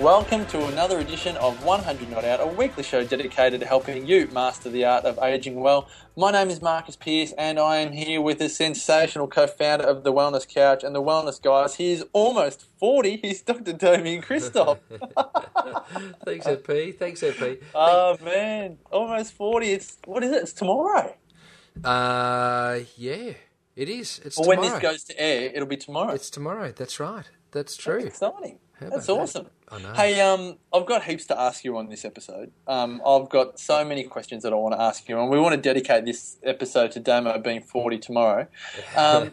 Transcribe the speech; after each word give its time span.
Welcome 0.00 0.46
to 0.46 0.64
another 0.64 0.98
edition 1.00 1.36
of 1.36 1.62
100 1.62 2.08
Not 2.10 2.24
Out, 2.24 2.40
a 2.40 2.46
weekly 2.46 2.82
show 2.82 3.04
dedicated 3.04 3.60
to 3.60 3.66
helping 3.66 4.06
you 4.06 4.28
master 4.32 4.70
the 4.70 4.82
art 4.86 5.04
of 5.04 5.18
aging 5.18 5.60
well. 5.60 5.90
My 6.16 6.30
name 6.30 6.48
is 6.48 6.62
Marcus 6.62 6.96
Pearce, 6.96 7.34
and 7.36 7.58
I 7.58 7.76
am 7.76 7.92
here 7.92 8.22
with 8.22 8.38
the 8.38 8.48
sensational 8.48 9.28
co-founder 9.28 9.84
of 9.84 10.02
the 10.02 10.10
Wellness 10.10 10.48
Couch 10.48 10.82
and 10.82 10.94
the 10.94 11.02
Wellness 11.02 11.40
Guys. 11.42 11.74
He 11.74 11.92
is 11.92 12.02
almost 12.14 12.64
40. 12.78 13.18
He's 13.18 13.42
Dr. 13.42 13.74
Damian 13.74 14.22
Kristof. 14.22 14.78
Thanks, 16.24 16.46
FP. 16.46 16.98
Thanks, 16.98 17.20
FP. 17.20 17.60
oh 17.74 18.16
man, 18.24 18.78
almost 18.90 19.34
40. 19.34 19.70
It's 19.70 19.98
what 20.06 20.24
is 20.24 20.32
it? 20.32 20.42
It's 20.44 20.54
tomorrow. 20.54 21.14
Uh, 21.84 22.80
yeah, 22.96 23.32
it 23.76 23.90
is. 23.90 24.18
It's 24.24 24.38
Well, 24.38 24.48
tomorrow. 24.48 24.60
when 24.62 24.72
this 24.72 24.80
goes 24.80 25.04
to 25.04 25.20
air, 25.20 25.50
it'll 25.54 25.68
be 25.68 25.76
tomorrow. 25.76 26.14
it's 26.14 26.30
tomorrow. 26.30 26.72
That's 26.74 26.98
right. 26.98 27.28
That's 27.52 27.76
true. 27.76 28.02
That's 28.02 28.14
exciting. 28.22 28.60
That's 28.80 29.06
that? 29.06 29.12
awesome. 29.12 29.46
I 29.70 29.78
know. 29.78 29.92
Hey, 29.92 30.20
um, 30.20 30.56
I've 30.72 30.86
got 30.86 31.04
heaps 31.04 31.26
to 31.26 31.38
ask 31.38 31.64
you 31.64 31.76
on 31.76 31.88
this 31.88 32.04
episode. 32.04 32.50
Um, 32.66 33.00
I've 33.06 33.28
got 33.28 33.58
so 33.58 33.84
many 33.84 34.04
questions 34.04 34.42
that 34.42 34.52
I 34.52 34.56
want 34.56 34.74
to 34.74 34.80
ask 34.80 35.08
you, 35.08 35.20
and 35.20 35.30
we 35.30 35.38
want 35.38 35.54
to 35.54 35.60
dedicate 35.60 36.04
this 36.04 36.36
episode 36.42 36.92
to 36.92 37.00
Damo 37.00 37.38
being 37.38 37.62
forty 37.62 37.98
tomorrow. 37.98 38.46
Um, 38.96 39.32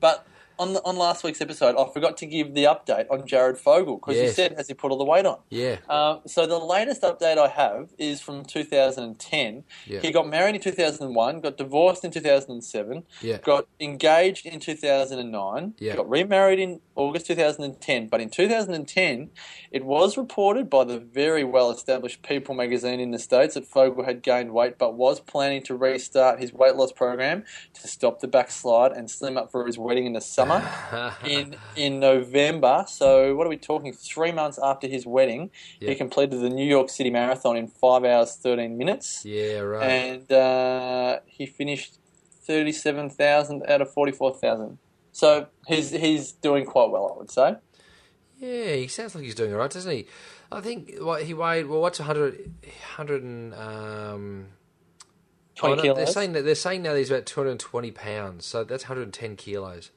but 0.00 0.26
on 0.58 0.72
the, 0.74 0.82
on 0.84 0.96
last 0.96 1.22
week's 1.24 1.40
episode, 1.40 1.76
I 1.76 1.92
forgot 1.92 2.16
to 2.18 2.26
give 2.26 2.54
the 2.54 2.64
update 2.64 3.06
on 3.10 3.26
Jared 3.26 3.58
Fogle 3.58 3.96
because 3.96 4.16
you 4.16 4.28
said 4.30 4.52
has 4.56 4.68
he 4.68 4.74
put 4.74 4.90
all 4.90 4.98
the 4.98 5.04
weight 5.04 5.26
on? 5.26 5.38
yeah. 5.50 5.76
Um, 5.88 6.20
so 6.26 6.46
the 6.46 6.58
latest 6.58 7.02
update 7.02 7.38
I 7.38 7.48
have 7.48 7.90
is 7.98 8.20
from 8.20 8.44
2010. 8.44 9.64
Yeah. 9.86 10.00
He 10.00 10.10
got 10.12 10.28
married 10.28 10.54
in 10.54 10.60
2001, 10.60 11.40
got 11.40 11.56
divorced 11.56 12.04
in 12.04 12.10
2007, 12.10 13.04
Yeah. 13.20 13.38
got 13.38 13.66
engaged 13.80 14.46
in 14.46 14.60
2009, 14.60 15.74
Yeah. 15.78 15.96
got 15.96 16.08
remarried 16.08 16.58
in 16.58 16.80
August 16.94 17.26
2010. 17.26 18.06
But 18.08 18.20
in 18.20 18.30
2010, 18.30 19.30
it 19.70 19.84
was 19.84 20.16
reported 20.16 20.70
by 20.70 20.84
the 20.84 20.98
very 20.98 21.44
well-established 21.44 22.22
People 22.22 22.54
magazine 22.54 23.00
in 23.00 23.10
the 23.10 23.18
States 23.18 23.54
that 23.54 23.66
Fogle 23.66 24.04
had 24.04 24.22
gained 24.22 24.52
weight 24.52 24.78
but 24.78 24.94
was 24.94 25.20
planning 25.20 25.62
to 25.64 25.74
restart 25.76 26.40
his 26.40 26.52
weight 26.52 26.76
loss 26.76 26.92
program 26.92 27.44
to 27.74 27.86
stop 27.88 28.20
the 28.20 28.28
backslide 28.28 28.92
and 28.92 29.10
slim 29.10 29.36
up 29.36 29.50
for 29.50 29.66
his 29.66 29.76
wedding 29.78 30.06
in 30.06 30.12
the 30.14 30.20
summer 30.20 30.45
in 31.24 31.56
in 31.76 32.00
November. 32.00 32.84
So 32.88 33.34
what 33.34 33.46
are 33.46 33.50
we 33.50 33.56
talking? 33.56 33.92
Three 33.92 34.32
months 34.32 34.58
after 34.62 34.86
his 34.86 35.06
wedding, 35.06 35.50
Yeah. 35.80 35.90
he 35.90 35.94
completed 35.96 36.40
the 36.40 36.50
New 36.50 36.66
York 36.66 36.88
City 36.90 37.10
Marathon 37.10 37.56
in 37.56 37.68
five 37.68 38.04
hours 38.04 38.36
thirteen 38.36 38.76
minutes, 38.78 39.24
yeah, 39.24 39.58
right. 39.60 39.82
and 39.84 40.32
uh, 40.32 41.20
he 41.26 41.46
finished 41.46 41.98
thirty 42.46 42.72
seven 42.72 43.10
thousand 43.10 43.64
out 43.68 43.80
of 43.80 43.92
forty 43.92 44.12
four 44.12 44.34
thousand. 44.34 44.78
So 45.12 45.46
he's 45.66 45.90
he's 45.90 46.32
doing 46.32 46.64
quite 46.66 46.90
well, 46.90 47.12
I 47.14 47.18
would 47.18 47.30
say. 47.30 47.56
yeah, 48.38 48.74
he 48.74 48.88
sounds 48.88 49.14
like 49.14 49.24
he's 49.24 49.34
doing 49.34 49.52
all 49.52 49.58
right, 49.60 49.70
doesn't 49.70 49.90
he? 49.90 50.06
I 50.52 50.60
think 50.60 50.92
what 51.00 51.24
he 51.24 51.34
weighed. 51.34 51.66
Well, 51.66 51.80
what's 51.80 51.98
100, 51.98 52.52
100 52.62 53.22
and 53.22 53.54
um. 53.54 54.46
Twenty 55.56 55.72
oh, 55.72 55.76
no, 55.76 55.82
kilos. 55.82 55.96
They're 55.96 56.06
saying 56.06 56.32
that 56.34 56.44
they're 56.44 56.54
saying 56.54 56.82
now 56.82 56.92
that 56.92 56.98
he's 56.98 57.10
about 57.10 57.24
two 57.24 57.40
hundred 57.40 57.52
and 57.52 57.60
twenty 57.60 57.90
pounds, 57.90 58.44
so 58.44 58.62
that's 58.62 58.84
one 58.84 58.88
hundred 58.88 59.04
and 59.04 59.14
ten 59.14 59.36
kilos. 59.36 59.90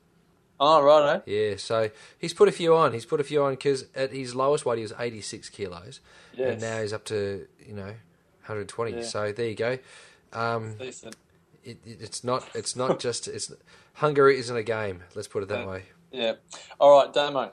Oh 0.59 0.81
right, 0.81 1.15
oh. 1.17 1.21
Yeah, 1.25 1.55
so 1.57 1.89
he's 2.17 2.33
put 2.33 2.47
a 2.47 2.51
few 2.51 2.75
on. 2.75 2.93
He's 2.93 3.05
put 3.05 3.19
a 3.19 3.23
few 3.23 3.43
on 3.43 3.53
because 3.53 3.85
at 3.95 4.11
his 4.11 4.35
lowest 4.35 4.65
weight 4.65 4.77
he 4.77 4.83
was 4.83 4.93
eighty 4.99 5.21
six 5.21 5.49
kilos, 5.49 5.99
Yes. 6.33 6.51
and 6.53 6.61
now 6.61 6.81
he's 6.81 6.93
up 6.93 7.05
to 7.05 7.47
you 7.65 7.73
know 7.73 7.83
one 7.85 7.95
hundred 8.43 8.67
twenty. 8.67 8.97
Yeah. 8.97 9.03
So 9.03 9.31
there 9.31 9.47
you 9.47 9.55
go. 9.55 9.77
Um, 10.33 10.75
decent. 10.77 11.15
it, 11.63 11.77
it, 11.85 11.97
it's 12.01 12.23
not 12.23 12.47
it's 12.53 12.75
not 12.75 12.99
just 13.07 13.27
it's 13.27 13.51
Hungary 13.93 14.37
isn't 14.39 14.55
a 14.55 14.63
game. 14.63 15.03
Let's 15.15 15.27
put 15.27 15.43
it 15.43 15.49
that 15.49 15.59
Yeah. 15.61 15.67
way. 15.67 15.83
Yeah. 16.11 16.33
All 16.79 16.97
right, 17.03 17.13
Damo. 17.13 17.51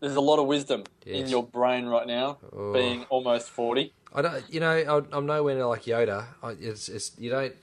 There's 0.00 0.16
a 0.16 0.20
lot 0.20 0.38
of 0.38 0.46
wisdom 0.46 0.84
in 1.06 1.26
your 1.28 1.42
brain 1.42 1.86
right 1.86 2.06
now, 2.06 2.38
Oh. 2.52 2.72
being 2.72 3.04
almost 3.04 3.48
forty. 3.48 3.92
I 4.14 4.22
don't, 4.22 4.44
you 4.48 4.60
know, 4.60 4.70
I'm- 5.12 5.26
nowhere 5.26 5.54
near 5.54 5.66
like 5.66 5.84
Yoda. 5.84 6.26
I, 6.42 6.50
it's, 6.60 6.88
it's 6.88 7.12
you 7.18 7.30
don't 7.30 7.54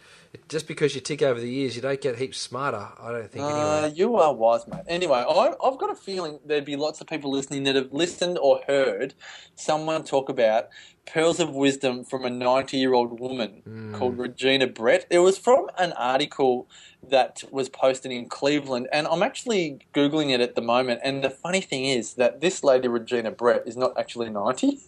just 0.50 0.68
because 0.68 0.96
you 0.96 1.02
tick 1.02 1.22
over 1.22 1.40
the 1.40 1.48
years, 1.50 1.76
you 1.76 1.82
don't 1.84 2.02
get 2.02 2.18
heaps 2.18 2.40
smarter. 2.40 2.88
I 3.00 3.12
don't 3.12 3.32
think 3.32 3.46
Uh, 3.46 3.50
anyway. 3.84 3.94
you 3.96 4.16
are 4.18 4.34
wise, 4.34 4.68
mate. 4.68 4.82
Anyway, 4.88 5.18
I, 5.28 5.54
I've 5.64 5.78
got 5.78 5.92
a 5.92 5.96
feeling 5.96 6.40
there'd 6.44 6.66
be 6.66 6.76
lots 6.76 7.02
of 7.02 7.08
people 7.08 7.30
listening 7.32 7.64
that 7.66 7.76
have 7.76 7.94
listened 7.94 8.40
or 8.40 8.62
heard 8.68 9.14
someone 9.56 10.04
talk 10.04 10.30
about 10.30 10.70
pearls 11.06 11.40
of 11.40 11.50
wisdom 11.54 12.04
from 12.04 12.26
a 12.26 12.30
90 12.30 12.78
year 12.78 12.94
old 12.94 13.20
woman 13.20 13.62
Hmm. 13.66 13.94
called 13.96 14.18
Regina 14.18 14.68
Brett. 14.68 15.06
It 15.10 15.20
was 15.20 15.38
from 15.38 15.68
an 15.78 15.94
article 15.94 16.68
that 17.08 17.44
was 17.52 17.70
posted 17.70 18.12
in 18.12 18.30
Cleveland, 18.30 18.88
and 18.92 19.08
I'm 19.08 19.22
actually 19.24 19.80
Googling 19.94 20.30
it 20.32 20.40
at 20.42 20.56
the 20.56 20.62
moment. 20.62 21.02
And 21.04 21.24
the 21.24 21.30
funny 21.30 21.62
thing 21.62 21.86
is 21.86 22.14
that 22.16 22.40
this 22.42 22.64
lady, 22.64 22.88
Regina 22.88 23.32
Brett, 23.32 23.64
is 23.66 23.76
not 23.76 23.98
actually 23.98 24.30
90. 24.30 24.80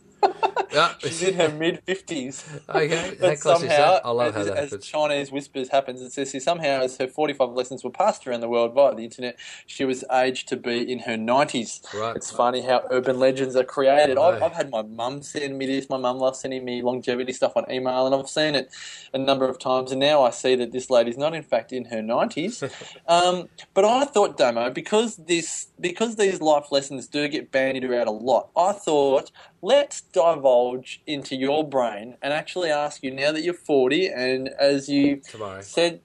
She's 1.00 1.24
in 1.24 1.36
her 1.36 1.50
mid 1.50 1.86
50s. 1.86 2.44
Okay, 2.70 3.36
somehow. 3.36 4.00
I 4.04 4.12
love 4.12 4.34
how 4.34 4.42
as, 4.42 4.48
that 4.48 4.58
as 4.58 4.64
happens. 4.72 4.86
Chinese 4.86 5.32
whispers 5.32 5.70
happens, 5.70 6.02
it 6.02 6.12
says 6.12 6.32
here, 6.32 6.42
somehow 6.42 6.82
as 6.82 6.98
her 6.98 7.08
45 7.08 7.52
lessons 7.52 7.84
were 7.84 7.90
passed 7.90 8.28
around 8.28 8.42
the 8.42 8.50
world 8.50 8.74
via 8.74 8.96
the 8.96 9.04
internet, 9.04 9.38
she 9.66 9.86
was 9.86 10.04
aged 10.12 10.48
to 10.50 10.58
be 10.58 10.92
in 10.92 11.00
her 11.00 11.16
90s. 11.16 11.94
Right. 11.94 12.16
It's 12.16 12.32
funny 12.32 12.62
how 12.62 12.84
urban 12.92 13.20
legends 13.20 13.56
are 13.56 13.64
created. 13.64 14.18
I've. 14.18 14.42
I've 14.42 14.54
had 14.54 14.70
my 14.70 14.82
mum 14.82 15.22
send 15.22 15.58
me 15.58 15.66
this. 15.66 15.90
My 15.90 15.98
mum 15.98 16.20
loves 16.20 16.40
sending 16.40 16.66
me 16.66 16.82
longevity 16.82 17.34
stuff 17.34 17.54
on 17.56 17.70
email, 17.72 18.06
and 18.06 18.14
I've 18.14 18.30
seen 18.30 18.56
it 18.56 18.70
a 19.14 19.18
number 19.18 19.48
of 19.48 19.60
times. 19.60 19.92
And 19.92 20.00
now 20.00 20.24
I 20.24 20.30
see 20.30 20.56
that 20.56 20.72
this 20.72 20.90
lady's 20.90 21.18
not, 21.18 21.34
in 21.34 21.44
fact, 21.44 21.72
in 21.72 21.86
her 21.86 22.02
90s. 22.02 22.70
um, 23.08 23.50
but 23.74 23.86
I 23.86 24.06
thought, 24.06 24.38
Damo, 24.38 24.70
because 24.70 25.16
this, 25.16 25.68
because 25.80 26.16
these 26.16 26.42
life 26.42 26.72
lessons 26.72 27.08
do 27.08 27.28
get 27.28 27.52
bandied 27.52 27.86
around 27.86 28.08
a 28.08 28.12
lot, 28.12 28.50
I 28.56 28.74
thought 28.74 29.32
let's 29.66 30.02
divulge 30.02 31.02
into 31.08 31.36
your 31.36 31.68
brain 31.68 32.16
and 32.22 32.32
actually 32.32 32.70
ask 32.70 33.02
you 33.02 33.10
now 33.10 33.32
that 33.32 33.42
you're 33.44 33.54
40 33.56 34.08
and 34.10 34.50
as 34.60 34.88
you 34.88 35.22
Tomorrow. 35.28 35.62
said 35.62 36.02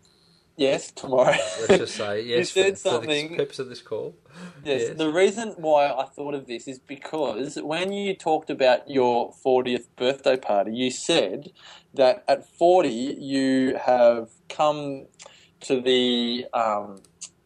yes 0.57 0.91
tomorrow 0.91 1.37
Let's 1.69 1.79
just 1.79 1.95
say 1.97 2.23
yes 2.33 2.39
you 2.57 2.63
said 2.63 2.79
for, 2.79 2.89
for 2.89 2.95
something 2.97 3.33
the 3.33 3.37
purpose 3.37 3.59
of 3.59 3.69
this 3.69 3.83
call. 3.83 4.15
yes. 4.65 4.89
Yes. 4.89 4.97
the 4.99 5.13
reason 5.13 5.51
why 5.59 5.91
i 5.91 6.07
thought 6.07 6.33
of 6.35 6.47
this 6.47 6.67
is 6.67 6.79
because 6.79 7.59
when 7.63 7.93
you 7.93 8.15
talked 8.17 8.49
about 8.49 8.89
your 8.89 9.35
40th 9.45 9.89
birthday 9.95 10.39
party 10.39 10.75
you 10.75 10.91
said 10.91 11.53
that 11.93 12.25
at 12.27 12.49
40 12.57 12.89
you 12.89 13.77
have 13.77 14.31
come 14.49 15.07
to 15.61 15.83
the 15.83 16.47
um, 16.55 17.03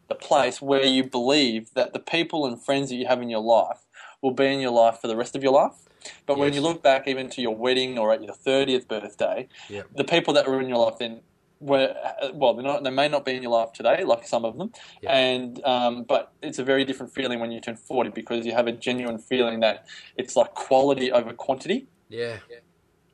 the 0.07 0.15
place 0.15 0.61
where 0.61 0.85
you 0.85 1.03
believe 1.03 1.73
that 1.73 1.91
the 1.91 1.99
people 1.99 2.45
and 2.45 2.63
friends 2.63 2.89
that 2.89 2.95
you 2.95 3.05
have 3.07 3.21
in 3.21 3.29
your 3.29 3.41
life 3.41 3.81
will 4.21 4.31
be 4.31 4.45
in 4.45 4.61
your 4.61 4.71
life 4.71 4.99
for 5.01 5.09
the 5.09 5.17
rest 5.17 5.35
of 5.35 5.43
your 5.43 5.51
life 5.51 5.84
but 6.25 6.37
when 6.37 6.53
you 6.53 6.61
look 6.61 6.81
back 6.83 7.07
even 7.07 7.29
to 7.29 7.41
your 7.41 7.55
wedding 7.55 7.97
or 7.97 8.11
at 8.13 8.23
your 8.23 8.33
30th 8.35 8.87
birthday 8.87 9.47
Yep. 9.69 9.87
the 9.95 10.03
people 10.03 10.33
that 10.33 10.47
were 10.47 10.59
in 10.61 10.69
your 10.69 10.77
life 10.85 10.97
then 10.99 11.21
were 11.61 11.95
well 12.33 12.53
they're 12.53 12.63
not 12.65 12.83
they 12.83 12.89
may 12.89 13.07
not 13.07 13.23
be 13.25 13.33
in 13.35 13.41
your 13.41 13.51
life 13.51 13.71
today 13.73 14.03
like 14.03 14.27
some 14.27 14.43
of 14.45 14.57
them 14.57 14.71
Yeah. 15.01 15.15
and 15.15 15.63
um, 15.63 16.03
but 16.03 16.33
it's 16.41 16.59
a 16.59 16.63
very 16.63 16.83
different 16.85 17.13
feeling 17.13 17.39
when 17.39 17.51
you 17.51 17.61
turn 17.61 17.77
40 17.77 18.09
because 18.11 18.45
you 18.45 18.51
have 18.53 18.67
a 18.67 18.71
genuine 18.73 19.17
feeling 19.19 19.61
that 19.61 19.85
it's 20.17 20.35
like 20.35 20.53
quality 20.53 21.11
over 21.11 21.31
quantity 21.33 21.87
Yeah. 22.09 22.37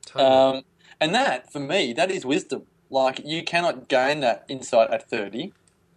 Totally. 0.04 0.24
um, 0.58 0.62
and 1.00 1.14
that 1.14 1.52
for 1.52 1.60
me 1.60 1.92
that 1.92 2.10
is 2.10 2.26
wisdom 2.26 2.62
like 2.90 3.20
you 3.24 3.42
cannot 3.44 3.88
gain 3.88 4.20
that 4.20 4.44
insight 4.48 4.90
at 4.90 5.08
30 5.08 5.52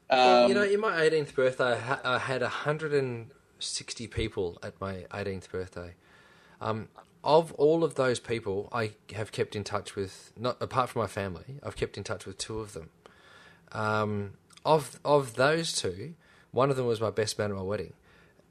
um, 0.07 0.19
Well, 0.19 0.47
you 0.49 0.53
know, 0.55 0.63
in 0.63 0.79
my 0.79 0.91
18th 1.01 1.33
birthday, 1.33 1.73
I, 1.73 1.77
ha- 1.77 2.01
I 2.03 2.19
had 2.19 2.41
160 2.43 4.07
people 4.07 4.57
at 4.61 4.79
my 4.79 5.05
18th 5.11 5.49
birthday. 5.49 5.95
Um, 6.61 6.87
of 7.23 7.51
all 7.53 7.83
of 7.83 7.95
those 7.95 8.19
people, 8.19 8.69
I 8.71 8.91
have 9.13 9.31
kept 9.31 9.55
in 9.55 9.63
touch 9.63 9.95
with, 9.95 10.31
not 10.37 10.61
apart 10.61 10.89
from 10.89 11.01
my 11.01 11.07
family, 11.07 11.59
I've 11.63 11.75
kept 11.75 11.97
in 11.97 12.03
touch 12.03 12.25
with 12.25 12.37
two 12.37 12.59
of 12.59 12.73
them. 12.73 12.89
Um, 13.71 14.33
of 14.63 14.99
of 15.03 15.35
those 15.35 15.73
two, 15.73 16.15
one 16.51 16.69
of 16.69 16.75
them 16.75 16.85
was 16.85 17.01
my 17.01 17.09
best 17.09 17.37
man 17.37 17.51
at 17.51 17.57
my 17.57 17.63
wedding, 17.63 17.93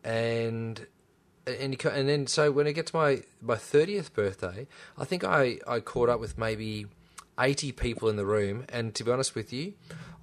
and 0.05 0.87
and 1.47 1.85
and 1.85 2.09
then 2.09 2.27
so 2.27 2.51
when 2.51 2.67
it 2.67 2.75
gets 2.75 2.91
to 2.91 2.97
my 2.97 3.23
my 3.41 3.56
thirtieth 3.56 4.15
birthday, 4.15 4.67
I 4.99 5.05
think 5.05 5.25
I 5.25 5.59
I 5.67 5.81
caught 5.81 6.09
up 6.09 6.21
with 6.21 6.39
maybe 6.39 6.87
eighty 7.39 7.73
people 7.73 8.09
in 8.09 8.17
the 8.17 8.27
room, 8.27 8.65
and 8.69 8.95
to 8.95 9.05
be 9.05 9.11
honest 9.11 9.35
with 9.35 9.53
you, 9.53 9.75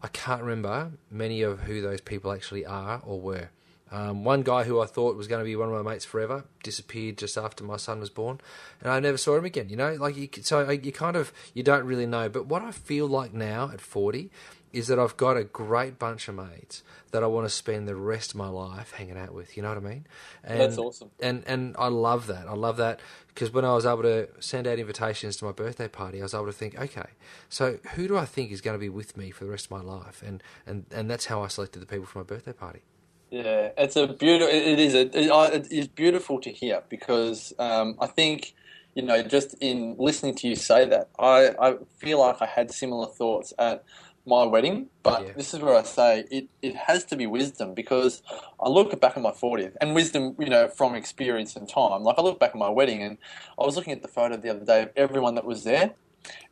I 0.01 0.07
can't 0.07 0.41
remember 0.41 0.91
many 1.09 1.41
of 1.41 1.61
who 1.61 1.81
those 1.81 2.01
people 2.01 2.31
actually 2.31 2.65
are 2.65 3.01
or 3.05 3.19
were. 3.19 3.49
Um, 3.91 4.23
one 4.23 4.41
guy 4.41 4.63
who 4.63 4.79
I 4.79 4.85
thought 4.85 5.17
was 5.17 5.27
going 5.27 5.39
to 5.41 5.45
be 5.45 5.55
one 5.55 5.67
of 5.73 5.83
my 5.83 5.91
mates 5.91 6.05
forever 6.05 6.45
disappeared 6.63 7.17
just 7.17 7.37
after 7.37 7.63
my 7.63 7.77
son 7.77 7.99
was 7.99 8.09
born, 8.09 8.39
and 8.81 8.89
I 8.89 8.99
never 8.99 9.17
saw 9.17 9.35
him 9.35 9.45
again. 9.45 9.69
You 9.69 9.75
know, 9.75 9.93
like 9.95 10.15
you, 10.15 10.29
so 10.41 10.69
you 10.69 10.91
kind 10.91 11.15
of 11.17 11.33
you 11.53 11.61
don't 11.61 11.85
really 11.85 12.05
know. 12.05 12.29
But 12.29 12.45
what 12.45 12.61
I 12.61 12.71
feel 12.71 13.07
like 13.07 13.33
now 13.33 13.69
at 13.73 13.81
forty 13.81 14.31
is 14.73 14.87
that 14.87 14.99
I've 14.99 15.17
got 15.17 15.35
a 15.35 15.43
great 15.43 15.99
bunch 15.99 16.27
of 16.27 16.35
mates 16.35 16.83
that 17.11 17.23
I 17.23 17.27
want 17.27 17.45
to 17.45 17.49
spend 17.49 17.87
the 17.87 17.95
rest 17.95 18.31
of 18.31 18.37
my 18.37 18.47
life 18.47 18.93
hanging 18.93 19.17
out 19.17 19.33
with. 19.33 19.57
You 19.57 19.63
know 19.63 19.69
what 19.69 19.77
I 19.77 19.81
mean? 19.81 20.07
And, 20.43 20.61
That's 20.61 20.77
awesome. 20.77 21.11
And 21.19 21.43
and 21.45 21.75
I 21.77 21.87
love 21.87 22.27
that. 22.27 22.47
I 22.47 22.53
love 22.53 22.77
that 22.77 23.01
because 23.27 23.51
when 23.51 23.65
I 23.65 23.73
was 23.73 23.85
able 23.85 24.03
to 24.03 24.29
send 24.39 24.67
out 24.67 24.79
invitations 24.79 25.35
to 25.37 25.45
my 25.45 25.51
birthday 25.51 25.87
party, 25.87 26.19
I 26.19 26.23
was 26.23 26.33
able 26.33 26.45
to 26.45 26.53
think, 26.53 26.79
okay, 26.79 27.07
so 27.49 27.77
who 27.95 28.07
do 28.07 28.17
I 28.17 28.25
think 28.25 28.51
is 28.51 28.61
going 28.61 28.75
to 28.75 28.79
be 28.79 28.89
with 28.89 29.17
me 29.17 29.31
for 29.31 29.43
the 29.43 29.51
rest 29.51 29.65
of 29.65 29.71
my 29.71 29.81
life? 29.81 30.23
And 30.25 30.41
and 30.65 30.85
and 30.91 31.09
that's 31.09 31.25
how 31.25 31.41
I 31.41 31.47
selected 31.47 31.81
the 31.81 31.85
people 31.85 32.05
for 32.05 32.19
my 32.19 32.23
birthday 32.23 32.53
party. 32.53 32.83
Yeah, 33.31 33.69
it's 33.77 33.95
a 33.95 34.07
beautiful. 34.07 34.53
It 34.53 34.77
is 34.77 34.93
a. 34.93 35.55
It 35.55 35.71
is 35.71 35.87
beautiful 35.87 36.39
to 36.41 36.51
hear 36.51 36.83
because 36.89 37.53
um, 37.57 37.95
I 37.99 38.07
think 38.07 38.53
you 38.93 39.03
know 39.03 39.23
just 39.23 39.55
in 39.61 39.95
listening 39.97 40.35
to 40.35 40.49
you 40.49 40.55
say 40.57 40.85
that, 40.89 41.09
I 41.17 41.51
I 41.59 41.75
feel 41.97 42.19
like 42.19 42.41
I 42.41 42.45
had 42.45 42.71
similar 42.71 43.07
thoughts 43.07 43.53
at 43.57 43.85
my 44.25 44.43
wedding, 44.43 44.87
but 45.01 45.21
Yeah. 45.23 45.33
this 45.37 45.53
is 45.53 45.61
where 45.61 45.77
I 45.77 45.83
say 45.83 46.25
it, 46.29 46.47
it 46.61 46.75
has 46.75 47.05
to 47.05 47.15
be 47.15 47.25
wisdom 47.25 47.73
because 47.73 48.21
I 48.59 48.67
look 48.69 48.99
back 48.99 49.15
at 49.17 49.23
my 49.23 49.31
40th 49.31 49.75
and 49.81 49.95
wisdom, 49.95 50.35
you 50.37 50.49
know, 50.49 50.67
from 50.67 50.93
experience 50.93 51.55
and 51.55 51.67
time. 51.67 52.03
Like 52.03 52.19
I 52.19 52.21
look 52.21 52.37
back 52.39 52.51
at 52.51 52.57
my 52.57 52.69
wedding 52.69 53.01
and 53.01 53.17
I 53.57 53.65
was 53.65 53.75
looking 53.77 53.93
at 53.93 54.01
the 54.03 54.07
photo 54.07 54.37
the 54.37 54.49
other 54.49 54.65
day 54.65 54.83
of 54.83 54.89
everyone 54.97 55.35
that 55.35 55.45
was 55.45 55.63
there, 55.63 55.93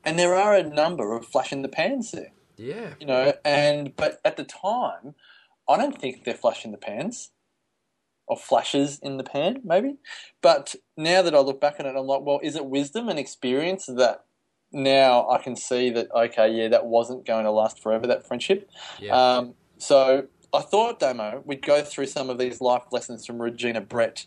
and 0.05 0.17
there 0.17 0.33
are 0.33 0.55
a 0.55 0.63
number 0.63 1.13
of 1.15 1.25
flash 1.27 1.51
in 1.51 1.61
the 1.61 1.67
pans 1.69 2.11
there 2.11 2.31
Yeah. 2.57 2.93
you 3.01 3.05
know, 3.05 3.33
and 3.43 3.95
but 3.97 4.19
at 4.25 4.37
the 4.37 4.45
time, 4.45 5.13
I 5.69 5.77
don't 5.77 5.99
think 5.99 6.23
they're 6.23 6.33
flash 6.33 6.65
in 6.65 6.71
the 6.71 6.77
pans 6.77 7.31
or 8.27 8.35
flashes 8.35 8.99
in 9.01 9.17
the 9.17 9.23
pan, 9.23 9.61
maybe. 9.63 9.97
But 10.41 10.75
now 10.97 11.21
that 11.21 11.35
I 11.35 11.39
look 11.39 11.61
back 11.61 11.75
at 11.79 11.85
it, 11.85 11.95
I'm 11.95 12.05
like, 12.05 12.21
well, 12.21 12.39
is 12.43 12.55
it 12.55 12.65
wisdom 12.65 13.07
and 13.07 13.17
experience 13.17 13.85
that 13.85 14.25
now 14.71 15.29
I 15.29 15.41
can 15.41 15.55
see 15.55 15.89
that 15.91 16.07
okay, 16.11 16.51
yeah, 16.51 16.67
that 16.69 16.85
wasn't 16.85 17.25
going 17.25 17.45
to 17.45 17.51
last 17.51 17.81
forever, 17.81 18.07
that 18.07 18.27
friendship. 18.27 18.69
Yeah. 18.99 19.15
Um, 19.15 19.53
so 19.77 20.27
I 20.53 20.61
thought, 20.61 20.99
Damo, 20.99 21.43
we'd 21.45 21.65
go 21.65 21.81
through 21.83 22.07
some 22.07 22.29
of 22.29 22.37
these 22.37 22.61
life 22.61 22.83
lessons 22.91 23.25
from 23.25 23.41
Regina 23.41 23.81
Brett 23.81 24.25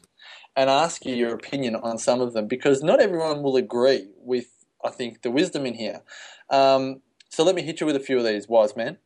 and 0.57 0.69
ask 0.71 1.05
you 1.05 1.15
your 1.15 1.35
opinion 1.35 1.77
on 1.77 1.99
some 1.99 2.21
of 2.21 2.33
them 2.33 2.47
because 2.47 2.83
not 2.83 3.01
everyone 3.01 3.43
will 3.43 3.57
agree 3.57 4.09
with, 4.19 4.47
I 4.85 4.91
think, 4.91 5.23
the 5.23 5.31
wisdom 5.31 5.67
in 5.67 5.75
here. 5.75 6.03
Um, 6.51 7.03
so 7.29 7.45
let 7.45 7.55
me 7.55 7.63
hit 7.63 7.81
you 7.81 7.87
with 7.87 7.97
a 7.97 8.01
few 8.01 8.19
of 8.19 8.25
these, 8.25 8.49
wise 8.49 8.77
man. 8.77 8.99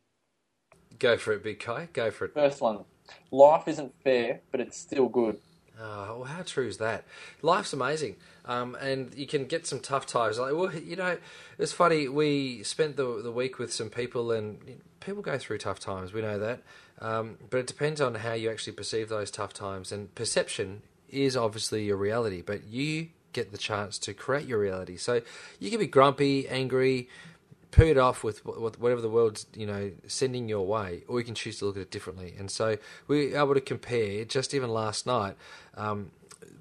Go 0.99 1.17
for 1.17 1.33
it, 1.33 1.43
Big 1.43 1.61
Kai. 1.61 1.89
Go 1.93 2.11
for 2.11 2.27
it. 2.27 2.35
First 2.35 2.61
one 2.61 2.85
life 3.31 3.69
isn't 3.69 3.95
fair, 4.03 4.41
but 4.51 4.61
it's 4.61 4.79
still 4.79 5.09
good. 5.09 5.39
Oh, 5.79 6.21
well, 6.21 6.25
how 6.25 6.43
true 6.43 6.67
is 6.67 6.79
that? 6.79 7.05
Life's 7.43 7.75
amazing, 7.75 8.17
um, 8.47 8.77
and 8.81 9.15
you 9.15 9.27
can 9.27 9.45
get 9.45 9.67
some 9.67 9.81
tough 9.81 10.07
times. 10.07 10.39
Like, 10.39 10.55
well, 10.55 10.75
you 10.75 10.97
know, 10.97 11.19
it's 11.59 11.73
funny. 11.73 12.09
We 12.09 12.63
spent 12.63 12.97
the 12.97 13.21
the 13.23 13.33
week 13.33 13.59
with 13.59 13.73
some 13.73 13.91
people, 13.91 14.33
and 14.33 14.81
people 15.01 15.23
go 15.23 15.37
through 15.37 15.59
tough 15.59 15.79
times. 15.79 16.15
We 16.15 16.23
know 16.23 16.39
that, 16.39 16.63
um, 17.01 17.37
but 17.51 17.59
it 17.59 17.67
depends 17.67 18.01
on 18.01 18.15
how 18.15 18.33
you 18.33 18.51
actually 18.51 18.73
perceive 18.73 19.11
those 19.11 19.31
tough 19.31 19.53
times. 19.53 19.93
And 19.93 20.15
perception 20.15 20.81
is 21.11 21.37
obviously 21.37 21.85
your 21.85 21.97
reality, 21.97 22.41
but 22.41 22.65
you 22.65 23.09
get 23.35 23.53
the 23.53 23.59
chance 23.59 23.99
to 23.99 24.15
create 24.15 24.47
your 24.47 24.59
reality. 24.59 24.97
So 24.97 25.21
you 25.61 25.71
can 25.71 25.79
be 25.79 25.87
grumpy, 25.87 26.49
angry, 26.49 27.11
put 27.77 27.87
it 27.87 27.99
off 27.99 28.25
with 28.25 28.43
whatever 28.47 29.03
the 29.03 29.09
world's 29.11 29.47
you 29.55 29.67
know 29.67 29.93
sending 30.07 30.49
your 30.49 30.67
way, 30.67 31.05
or 31.07 31.19
you 31.19 31.27
can 31.27 31.35
choose 31.35 31.59
to 31.59 31.67
look 31.67 31.77
at 31.77 31.83
it 31.83 31.91
differently. 31.91 32.35
And 32.39 32.51
so 32.51 32.79
we 33.07 33.29
were 33.29 33.37
able 33.37 33.55
to 33.55 33.61
compare 33.61 34.25
just 34.25 34.55
even 34.55 34.71
last 34.71 35.07
night. 35.07 35.37
Um, 35.75 36.11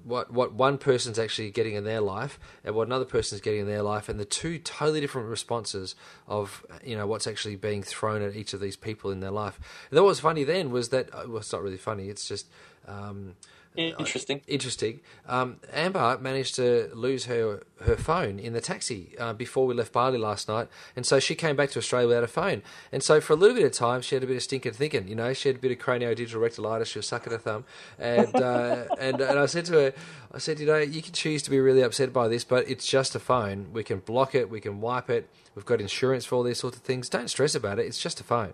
what 0.04 0.30
what 0.30 0.52
one 0.52 0.76
person's 0.76 1.18
actually 1.18 1.50
getting 1.50 1.74
in 1.74 1.84
their 1.84 2.02
life 2.02 2.38
and 2.64 2.74
what 2.74 2.86
another 2.86 3.06
person's 3.06 3.40
getting 3.40 3.60
in 3.60 3.66
their 3.66 3.82
life, 3.82 4.10
and 4.10 4.20
the 4.20 4.26
two 4.26 4.58
totally 4.58 5.00
different 5.00 5.28
responses 5.28 5.94
of 6.28 6.66
you 6.84 6.94
know 6.94 7.06
what's 7.06 7.26
actually 7.26 7.56
being 7.56 7.82
thrown 7.82 8.20
at 8.20 8.36
each 8.36 8.52
of 8.52 8.60
these 8.60 8.76
people 8.76 9.10
in 9.10 9.20
their 9.20 9.30
life. 9.30 9.58
And 9.90 9.98
what 9.98 10.06
was 10.06 10.20
funny 10.20 10.44
then 10.44 10.70
was 10.70 10.90
that 10.90 11.08
uh, 11.14 11.22
well, 11.26 11.38
it's 11.38 11.50
not 11.50 11.62
really 11.62 11.78
funny. 11.78 12.10
It's 12.10 12.28
just 12.28 12.46
um, 12.86 13.36
Interesting. 13.76 14.40
interesting. 14.46 15.00
Um, 15.26 15.58
Amber 15.72 16.18
managed 16.18 16.54
to 16.56 16.90
lose 16.94 17.26
her 17.26 17.62
her 17.82 17.96
phone 17.96 18.38
in 18.38 18.54
the 18.54 18.60
taxi 18.60 19.14
uh, 19.18 19.34
before 19.34 19.66
we 19.66 19.74
left 19.74 19.92
Bali 19.92 20.18
last 20.18 20.48
night, 20.48 20.68
and 20.94 21.04
so 21.04 21.20
she 21.20 21.34
came 21.34 21.56
back 21.56 21.70
to 21.70 21.78
Australia 21.78 22.08
without 22.08 22.24
a 22.24 22.28
phone. 22.28 22.62
And 22.90 23.02
so 23.02 23.20
for 23.20 23.34
a 23.34 23.36
little 23.36 23.54
bit 23.54 23.66
of 23.66 23.72
time, 23.72 24.00
she 24.00 24.14
had 24.14 24.24
a 24.24 24.26
bit 24.26 24.36
of 24.36 24.42
stinking 24.42 24.72
thinking. 24.72 25.08
You 25.08 25.14
know, 25.14 25.32
she 25.34 25.50
had 25.50 25.56
a 25.56 25.58
bit 25.58 25.72
of 25.72 25.78
craniodigital 25.78 26.40
rectilitis. 26.40 26.88
She 26.88 26.98
was 26.98 27.06
sucking 27.06 27.32
her 27.32 27.38
thumb, 27.38 27.64
and 27.98 28.34
uh, 28.34 28.84
and 28.98 29.20
and 29.20 29.38
I 29.38 29.46
said 29.46 29.66
to 29.66 29.72
her, 29.74 29.92
I 30.32 30.38
said, 30.38 30.58
you 30.60 30.66
know, 30.66 30.78
you 30.78 31.02
can 31.02 31.12
choose 31.12 31.42
to 31.42 31.50
be 31.50 31.60
really 31.60 31.82
upset 31.82 32.12
by 32.12 32.28
this, 32.28 32.44
but 32.44 32.68
it's 32.68 32.86
just 32.86 33.14
a 33.14 33.20
phone. 33.20 33.68
We 33.72 33.84
can 33.84 33.98
block 34.00 34.34
it. 34.34 34.50
We 34.50 34.60
can 34.60 34.80
wipe 34.80 35.10
it. 35.10 35.28
We've 35.54 35.64
got 35.64 35.80
insurance 35.80 36.26
for 36.26 36.36
all 36.36 36.42
these 36.42 36.58
sorts 36.58 36.76
of 36.76 36.82
things. 36.82 37.08
Don't 37.08 37.28
stress 37.28 37.54
about 37.54 37.78
it. 37.78 37.86
It's 37.86 38.00
just 38.00 38.20
a 38.20 38.24
phone. 38.24 38.52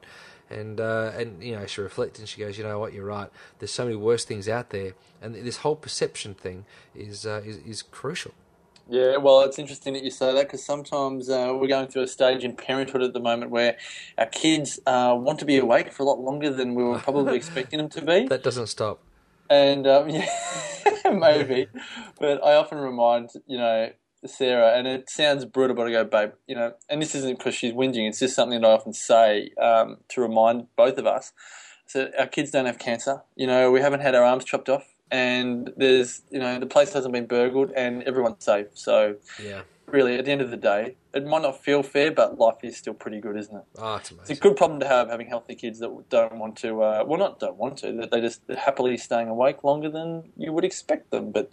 And 0.52 0.80
uh, 0.80 1.12
and 1.16 1.42
you 1.42 1.52
know 1.52 1.66
she 1.66 1.80
reflected 1.80 2.20
and 2.20 2.28
she 2.28 2.40
goes, 2.40 2.58
you 2.58 2.64
know 2.64 2.78
what, 2.78 2.92
you're 2.92 3.04
right. 3.04 3.30
There's 3.58 3.72
so 3.72 3.84
many 3.84 3.96
worse 3.96 4.24
things 4.24 4.48
out 4.48 4.70
there, 4.70 4.92
and 5.20 5.34
this 5.34 5.58
whole 5.58 5.76
perception 5.76 6.34
thing 6.34 6.64
is 6.94 7.26
uh, 7.26 7.42
is, 7.44 7.56
is 7.58 7.82
crucial. 7.82 8.32
Yeah, 8.88 9.16
well, 9.16 9.42
it's 9.42 9.58
interesting 9.58 9.94
that 9.94 10.02
you 10.02 10.10
say 10.10 10.34
that 10.34 10.46
because 10.46 10.64
sometimes 10.64 11.30
uh, 11.30 11.52
we're 11.54 11.68
going 11.68 11.86
through 11.86 12.02
a 12.02 12.08
stage 12.08 12.44
in 12.44 12.56
parenthood 12.56 13.02
at 13.02 13.12
the 13.12 13.20
moment 13.20 13.50
where 13.50 13.76
our 14.18 14.26
kids 14.26 14.80
uh, 14.86 15.16
want 15.16 15.38
to 15.38 15.44
be 15.44 15.56
awake 15.56 15.92
for 15.92 16.02
a 16.02 16.06
lot 16.06 16.18
longer 16.18 16.50
than 16.50 16.74
we 16.74 16.82
were 16.82 16.98
probably 16.98 17.36
expecting 17.42 17.78
them 17.78 17.88
to 17.90 18.02
be. 18.02 18.26
That 18.26 18.42
doesn't 18.42 18.66
stop. 18.66 19.00
And 19.48 19.86
um, 19.86 20.08
yeah, 20.10 20.26
maybe. 21.10 21.68
But 22.18 22.44
I 22.44 22.54
often 22.56 22.78
remind, 22.78 23.30
you 23.46 23.58
know, 23.58 23.90
Sarah, 24.26 24.76
and 24.76 24.86
it 24.86 25.10
sounds 25.10 25.44
brutal, 25.44 25.74
but 25.76 25.86
I 25.86 25.90
go, 25.90 26.04
babe, 26.04 26.32
you 26.46 26.54
know, 26.54 26.74
and 26.88 27.02
this 27.02 27.14
isn't 27.14 27.38
because 27.38 27.54
she's 27.54 27.72
whinging, 27.72 28.08
it's 28.08 28.20
just 28.20 28.36
something 28.36 28.60
that 28.60 28.66
I 28.66 28.72
often 28.72 28.92
say 28.92 29.50
um, 29.60 29.98
to 30.10 30.20
remind 30.20 30.66
both 30.76 30.98
of 30.98 31.06
us. 31.06 31.32
So 31.86 32.10
our 32.18 32.26
kids 32.26 32.50
don't 32.50 32.66
have 32.66 32.78
cancer. 32.78 33.22
You 33.36 33.46
know, 33.46 33.70
we 33.70 33.80
haven't 33.80 34.00
had 34.00 34.14
our 34.14 34.24
arms 34.24 34.44
chopped 34.44 34.68
off, 34.68 34.86
and 35.10 35.70
there's, 35.76 36.22
you 36.30 36.38
know, 36.38 36.58
the 36.58 36.66
place 36.66 36.92
hasn't 36.92 37.12
been 37.12 37.26
burgled, 37.26 37.72
and 37.76 38.02
everyone's 38.04 38.44
safe. 38.44 38.68
So 38.74 39.16
Yeah. 39.38 39.62
really, 39.86 40.16
at 40.16 40.24
the 40.24 40.30
end 40.30 40.40
of 40.40 40.50
the 40.50 40.56
day, 40.56 40.96
it 41.12 41.26
might 41.26 41.42
not 41.42 41.62
feel 41.62 41.82
fair, 41.82 42.10
but 42.10 42.38
life 42.38 42.56
is 42.62 42.76
still 42.76 42.94
pretty 42.94 43.20
good, 43.20 43.36
isn't 43.36 43.54
it? 43.54 43.64
Oh, 43.78 43.96
it's 43.96 44.10
It's 44.10 44.30
a 44.30 44.34
good 44.36 44.56
problem 44.56 44.80
to 44.80 44.88
have, 44.88 45.10
having 45.10 45.26
healthy 45.26 45.54
kids 45.54 45.80
that 45.80 45.90
don't 46.08 46.38
want 46.38 46.56
to, 46.58 46.82
uh, 46.82 47.04
well, 47.06 47.18
not 47.18 47.40
don't 47.40 47.56
want 47.56 47.78
to, 47.78 47.92
that 47.94 48.10
they're 48.10 48.20
just 48.20 48.40
happily 48.56 48.96
staying 48.96 49.28
awake 49.28 49.64
longer 49.64 49.90
than 49.90 50.32
you 50.36 50.52
would 50.52 50.64
expect 50.64 51.10
them. 51.10 51.32
But 51.32 51.52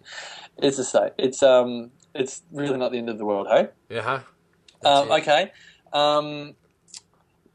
it's 0.57 0.77
to 0.77 0.83
say, 0.83 1.09
it's 1.17 1.43
um, 1.43 1.91
it's 2.13 2.43
really 2.51 2.77
not 2.77 2.91
the 2.91 2.97
end 2.97 3.09
of 3.09 3.17
the 3.17 3.25
world, 3.25 3.47
hey? 3.49 3.69
Yeah. 3.89 4.01
huh? 4.01 4.19
Um, 4.83 5.11
okay. 5.11 5.51
Um, 5.91 6.55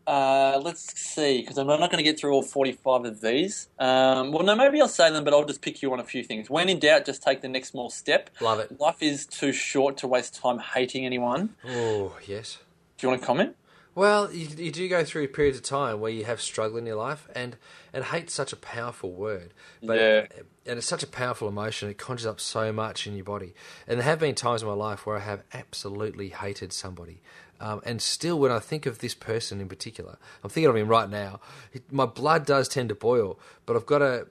uh, 0.06 0.60
let's 0.62 0.98
see, 1.00 1.40
because 1.40 1.56
I'm 1.56 1.66
not 1.66 1.78
going 1.78 1.96
to 1.96 2.02
get 2.02 2.18
through 2.18 2.32
all 2.32 2.42
45 2.42 3.04
of 3.06 3.20
these. 3.20 3.68
Um, 3.78 4.32
well, 4.32 4.42
no, 4.42 4.54
maybe 4.54 4.80
I'll 4.80 4.88
say 4.88 5.10
them, 5.10 5.24
but 5.24 5.32
I'll 5.32 5.46
just 5.46 5.62
pick 5.62 5.80
you 5.80 5.92
on 5.92 6.00
a 6.00 6.04
few 6.04 6.22
things. 6.22 6.50
When 6.50 6.68
in 6.68 6.78
doubt, 6.78 7.06
just 7.06 7.22
take 7.22 7.40
the 7.40 7.48
next 7.48 7.70
small 7.70 7.88
step. 7.88 8.30
Love 8.40 8.58
it. 8.60 8.78
Life 8.78 9.02
is 9.02 9.24
too 9.24 9.52
short 9.52 9.96
to 9.98 10.06
waste 10.06 10.34
time 10.34 10.58
hating 10.58 11.06
anyone. 11.06 11.54
Oh, 11.66 12.16
yes. 12.26 12.58
Do 12.98 13.06
you 13.06 13.10
want 13.10 13.22
to 13.22 13.26
comment? 13.26 13.56
Well, 13.94 14.32
you, 14.32 14.48
you 14.58 14.72
do 14.72 14.88
go 14.88 15.04
through 15.04 15.28
periods 15.28 15.56
of 15.58 15.64
time 15.64 16.00
where 16.00 16.10
you 16.10 16.24
have 16.24 16.40
struggle 16.40 16.78
in 16.78 16.86
your 16.86 16.96
life, 16.96 17.28
and 17.34 17.56
and 17.92 18.04
hate's 18.04 18.34
such 18.34 18.52
a 18.52 18.56
powerful 18.56 19.12
word, 19.12 19.54
but 19.82 19.96
Yeah. 19.96 20.26
And 20.66 20.78
it's 20.78 20.86
such 20.86 21.02
a 21.02 21.06
powerful 21.06 21.48
emotion. 21.48 21.88
It 21.88 21.98
conjures 21.98 22.26
up 22.26 22.40
so 22.40 22.72
much 22.72 23.06
in 23.06 23.14
your 23.14 23.24
body, 23.24 23.54
and 23.86 23.98
there 23.98 24.04
have 24.04 24.18
been 24.18 24.34
times 24.34 24.62
in 24.62 24.68
my 24.68 24.74
life 24.74 25.06
where 25.06 25.16
I 25.16 25.20
have 25.20 25.42
absolutely 25.52 26.28
hated 26.30 26.72
somebody, 26.72 27.20
um, 27.60 27.80
and 27.84 28.02
still, 28.02 28.38
when 28.38 28.52
I 28.52 28.58
think 28.58 28.86
of 28.86 28.98
this 28.98 29.14
person 29.14 29.60
in 29.60 29.68
particular, 29.68 30.18
I'm 30.42 30.50
thinking 30.50 30.70
of 30.70 30.76
him 30.76 30.88
right 30.88 31.08
now. 31.08 31.40
It, 31.72 31.90
my 31.92 32.06
blood 32.06 32.44
does 32.46 32.68
tend 32.68 32.88
to 32.90 32.94
boil, 32.94 33.38
but 33.66 33.76
I've 33.76 33.86
got 33.86 33.98
to. 33.98 34.26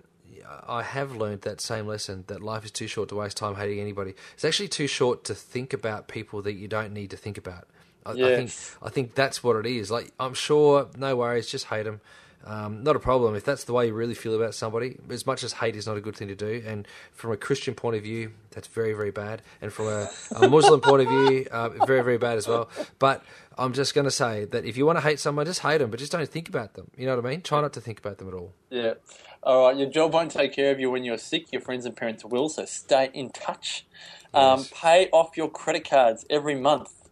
I 0.68 0.84
have 0.84 1.16
learned 1.16 1.42
that 1.42 1.62
same 1.62 1.88
lesson 1.88 2.26
that 2.28 2.44
life 2.44 2.66
is 2.66 2.72
too 2.72 2.86
short 2.86 3.10
to 3.10 3.16
waste 3.16 3.38
time 3.38 3.56
hating 3.56 3.80
anybody. 3.80 4.14
It's 4.34 4.46
actually 4.46 4.68
too 4.68 4.88
short 4.88 5.24
to 5.26 5.34
think 5.34 5.74
about 5.74 6.08
people 6.08 6.42
that 6.44 6.54
you 6.54 6.68
don't 6.68 6.94
need 6.94 7.10
to 7.12 7.18
think 7.18 7.38
about. 7.38 7.68
I, 8.06 8.12
I 8.12 8.14
think 8.14 8.50
Yes. 8.50 8.76
I 8.82 8.90
think 8.90 9.16
that's 9.16 9.44
what 9.44 9.56
it 9.56 9.66
is. 9.66 9.90
Like, 9.90 10.12
I'm 10.20 10.34
sure, 10.34 10.90
no 10.98 11.16
worries, 11.16 11.48
just 11.50 11.66
hate 11.66 11.84
them. 11.84 12.02
Um, 12.46 12.84
not 12.84 12.96
a 12.96 13.00
problem 13.00 13.36
if 13.36 13.46
that's 13.46 13.64
the 13.64 13.74
way 13.74 13.88
you 13.88 13.94
really 13.94 14.14
feel 14.14 14.36
about 14.36 14.54
somebody. 14.54 14.98
As 15.10 15.26
much 15.26 15.44
as 15.44 15.54
hate 15.54 15.76
is 15.76 15.88
not 15.88 15.98
a 15.98 16.02
good 16.02 16.16
thing 16.16 16.28
to 16.28 16.36
do, 16.36 16.64
and 16.66 16.88
from 17.14 17.32
a 17.32 17.38
Christian 17.38 17.74
point 17.74 17.96
of 17.96 18.04
view, 18.04 18.34
that's 18.52 18.68
very, 18.68 18.94
very 18.94 19.12
bad. 19.12 19.42
And 19.62 19.72
from 19.72 19.88
a, 19.88 20.10
a 20.36 20.50
Muslim 20.50 20.82
point 20.82 21.04
of 21.04 21.08
view, 21.08 21.48
uh, 21.52 21.70
very, 21.86 22.04
very 22.04 22.18
bad 22.18 22.38
as 22.38 22.48
well. 22.48 22.70
But 23.00 23.24
I'm 23.58 23.74
just 23.74 23.96
going 23.96 24.06
to 24.06 24.12
say 24.12 24.46
that 24.46 24.66
if 24.66 24.78
you 24.78 24.86
want 24.86 24.98
to 24.98 25.04
hate 25.04 25.20
someone, 25.20 25.46
just 25.46 25.62
hate 25.62 25.78
them, 25.78 25.90
but 25.90 26.00
just 26.00 26.12
don't 26.12 26.28
think 26.28 26.50
about 26.50 26.74
them. 26.74 26.90
You 26.98 27.06
know 27.06 27.16
what 27.16 27.26
I 27.26 27.30
mean? 27.30 27.42
Try 27.42 27.62
not 27.62 27.74
to 27.74 27.82
think 27.82 28.00
about 28.00 28.18
them 28.18 28.28
at 28.28 28.34
all. 28.34 28.54
Yeah. 28.70 28.94
All 29.42 29.68
right. 29.68 29.78
Your 29.78 29.90
job 29.90 30.14
won't 30.14 30.32
take 30.32 30.54
care 30.54 30.72
of 30.72 30.80
you 30.80 30.90
when 30.90 31.04
you're 31.04 31.18
sick. 31.18 31.52
Your 31.52 31.62
friends 31.62 31.86
and 31.86 31.96
parents 31.96 32.26
will. 32.26 32.50
So 32.50 32.66
stay 32.66 33.10
in 33.14 33.30
touch. 33.30 33.86
Um, 34.34 34.66
Pay 34.66 35.10
off 35.12 35.38
your 35.38 35.50
credit 35.50 35.88
cards 35.88 36.26
every 36.30 36.56
month. 36.56 37.03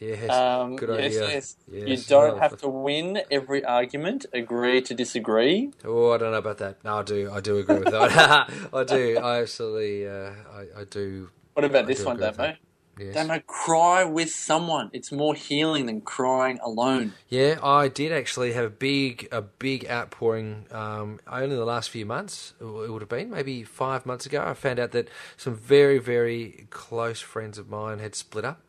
Yes, 0.00 0.30
Um, 0.30 0.76
good 0.76 0.90
yes, 0.98 1.16
idea. 1.16 1.28
yes. 1.28 1.56
You 1.88 1.96
don't 2.08 2.38
have 2.38 2.58
to 2.58 2.68
win 2.68 3.20
every 3.30 3.64
argument. 3.64 4.26
Agree 4.32 4.82
to 4.82 4.94
disagree. 4.94 5.70
Oh, 5.84 6.12
I 6.12 6.18
don't 6.18 6.32
know 6.32 6.38
about 6.38 6.58
that. 6.58 6.82
No, 6.84 6.98
I 6.98 7.02
do. 7.02 7.30
I 7.32 7.40
do 7.40 7.58
agree 7.58 7.78
with 7.78 7.90
that. 7.90 8.50
I 8.72 8.84
do. 8.84 9.18
I 9.18 9.40
absolutely. 9.42 10.06
Uh, 10.08 10.32
I, 10.52 10.80
I 10.80 10.84
do. 10.90 11.30
What 11.54 11.64
about 11.64 11.84
I 11.84 11.86
this 11.86 12.04
one, 12.04 12.18
Damo? 12.18 12.54
Yes. 12.98 13.14
Damo, 13.14 13.40
cry 13.46 14.04
with 14.04 14.30
someone. 14.30 14.88
It's 14.92 15.10
more 15.10 15.34
healing 15.34 15.86
than 15.86 16.00
crying 16.00 16.60
alone. 16.62 17.14
Yeah, 17.28 17.58
I 17.62 17.88
did 17.88 18.12
actually 18.12 18.52
have 18.52 18.64
a 18.64 18.70
big, 18.70 19.26
a 19.32 19.42
big 19.42 19.86
outpouring. 19.90 20.66
Um, 20.70 21.18
only 21.26 21.56
the 21.56 21.64
last 21.64 21.90
few 21.90 22.06
months, 22.06 22.54
it 22.60 22.64
would 22.64 23.02
have 23.02 23.08
been 23.08 23.30
maybe 23.30 23.64
five 23.64 24.06
months 24.06 24.26
ago. 24.26 24.44
I 24.46 24.54
found 24.54 24.78
out 24.78 24.92
that 24.92 25.08
some 25.36 25.56
very, 25.56 25.98
very 25.98 26.66
close 26.70 27.20
friends 27.20 27.58
of 27.58 27.68
mine 27.68 27.98
had 27.98 28.14
split 28.14 28.44
up, 28.44 28.60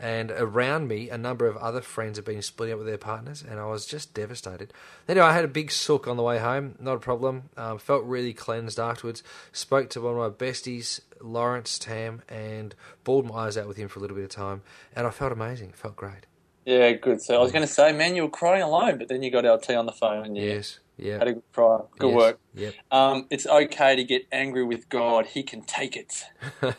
and 0.00 0.30
around 0.30 0.88
me, 0.88 1.10
a 1.10 1.18
number 1.18 1.46
of 1.46 1.56
other 1.56 1.80
friends 1.80 2.18
had 2.18 2.24
been 2.24 2.42
splitting 2.42 2.74
up 2.74 2.78
with 2.78 2.86
their 2.86 2.98
partners, 2.98 3.44
and 3.48 3.58
I 3.58 3.66
was 3.66 3.86
just 3.86 4.14
devastated. 4.14 4.72
Anyway, 5.08 5.26
I 5.26 5.32
had 5.32 5.44
a 5.44 5.48
big 5.48 5.70
sook 5.70 6.06
on 6.06 6.16
the 6.16 6.22
way 6.22 6.38
home, 6.38 6.76
not 6.78 6.94
a 6.94 7.00
problem. 7.00 7.50
Um, 7.56 7.78
felt 7.78 8.04
really 8.04 8.32
cleansed 8.32 8.78
afterwards. 8.78 9.22
Spoke 9.52 9.90
to 9.90 10.00
one 10.00 10.12
of 10.12 10.18
my 10.18 10.28
besties, 10.46 11.00
Lawrence 11.20 11.78
Tam, 11.78 12.22
and 12.28 12.74
bawled 13.04 13.26
my 13.26 13.46
eyes 13.46 13.58
out 13.58 13.66
with 13.66 13.76
him 13.76 13.88
for 13.88 13.98
a 13.98 14.02
little 14.02 14.16
bit 14.16 14.24
of 14.24 14.30
time, 14.30 14.62
and 14.94 15.06
I 15.06 15.10
felt 15.10 15.32
amazing. 15.32 15.72
Felt 15.72 15.96
great. 15.96 16.26
Yeah, 16.64 16.92
good. 16.92 17.22
So 17.22 17.34
I 17.34 17.38
was 17.38 17.50
going 17.50 17.66
to 17.66 17.72
say, 17.72 17.92
man, 17.92 18.14
you 18.14 18.22
were 18.22 18.28
crying 18.28 18.62
alone, 18.62 18.98
but 18.98 19.08
then 19.08 19.22
you 19.22 19.30
got 19.30 19.46
LT 19.46 19.70
on 19.70 19.86
the 19.86 19.92
phone 19.92 20.26
and 20.26 20.36
you 20.36 20.42
Yes, 20.42 20.80
yeah, 20.98 21.20
had 21.20 21.28
a 21.28 21.34
good 21.34 21.44
cry. 21.54 21.80
Good 21.98 22.08
Yes, 22.08 22.12
work. 22.12 22.40
Yep. 22.54 22.76
Um, 22.90 23.26
it's 23.30 23.46
okay 23.46 23.96
to 23.96 24.04
get 24.04 24.26
angry 24.32 24.64
with 24.64 24.88
God. 24.88 25.26
He 25.28 25.42
can 25.44 25.62
take 25.62 25.96
it. 25.96 26.24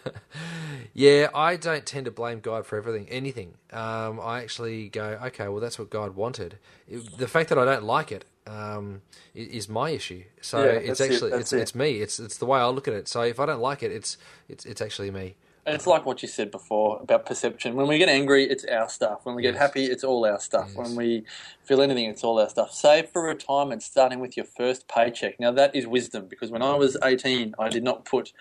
Yeah, 0.93 1.29
I 1.35 1.55
don't 1.57 1.85
tend 1.85 2.05
to 2.05 2.11
blame 2.11 2.41
God 2.41 2.65
for 2.65 2.77
everything, 2.77 3.07
anything. 3.09 3.55
Um, 3.73 4.19
I 4.21 4.41
actually 4.43 4.89
go, 4.89 5.19
okay, 5.27 5.47
well, 5.49 5.61
that's 5.61 5.79
what 5.79 5.89
God 5.89 6.15
wanted. 6.15 6.59
It- 6.89 7.17
the 7.17 7.27
fact 7.27 7.49
that 7.49 7.57
I 7.59 7.65
don't 7.65 7.83
like 7.85 8.11
it 8.11 8.25
um, 8.47 9.01
is 9.35 9.69
my 9.69 9.91
issue. 9.91 10.23
So 10.41 10.63
Yeah, 10.63 10.71
it's 10.71 10.99
that's 10.99 11.01
it, 11.01 11.13
actually 11.13 11.31
it's 11.33 11.53
it. 11.53 11.57
it's 11.61 11.75
me. 11.75 12.01
It's 12.01 12.19
it's 12.19 12.37
the 12.37 12.45
way 12.47 12.59
I 12.59 12.67
look 12.67 12.87
at 12.87 12.95
it. 12.95 13.07
So 13.07 13.21
if 13.21 13.39
I 13.39 13.45
don't 13.45 13.61
like 13.61 13.83
it, 13.83 13.91
it's 13.91 14.17
it's 14.49 14.65
it's 14.65 14.81
actually 14.81 15.11
me. 15.11 15.35
It's 15.73 15.87
like 15.87 16.05
what 16.05 16.21
you 16.21 16.27
said 16.27 16.51
before 16.51 16.99
about 17.01 17.25
perception. 17.25 17.75
When 17.75 17.87
we 17.87 17.97
get 17.97 18.09
angry, 18.09 18.43
it's 18.43 18.65
our 18.65 18.89
stuff. 18.89 19.21
When 19.23 19.35
we 19.35 19.41
get 19.41 19.53
Yes. 19.53 19.61
happy, 19.61 19.85
it's 19.85 20.03
all 20.03 20.25
our 20.25 20.39
stuff. 20.39 20.67
Yes. 20.69 20.77
When 20.77 20.95
we 20.95 21.23
feel 21.63 21.81
anything, 21.81 22.05
it's 22.09 22.23
all 22.23 22.39
our 22.39 22.49
stuff. 22.49 22.73
Save 22.73 23.09
for 23.09 23.21
retirement, 23.23 23.83
starting 23.83 24.19
with 24.19 24.35
your 24.37 24.45
first 24.45 24.87
paycheck. 24.87 25.39
Now, 25.39 25.51
that 25.51 25.75
is 25.75 25.87
wisdom 25.87 26.27
because 26.27 26.51
when 26.51 26.61
I 26.61 26.75
was 26.75 26.97
18, 27.03 27.55
I 27.59 27.69
did 27.69 27.83
not 27.83 28.05
put 28.05 28.33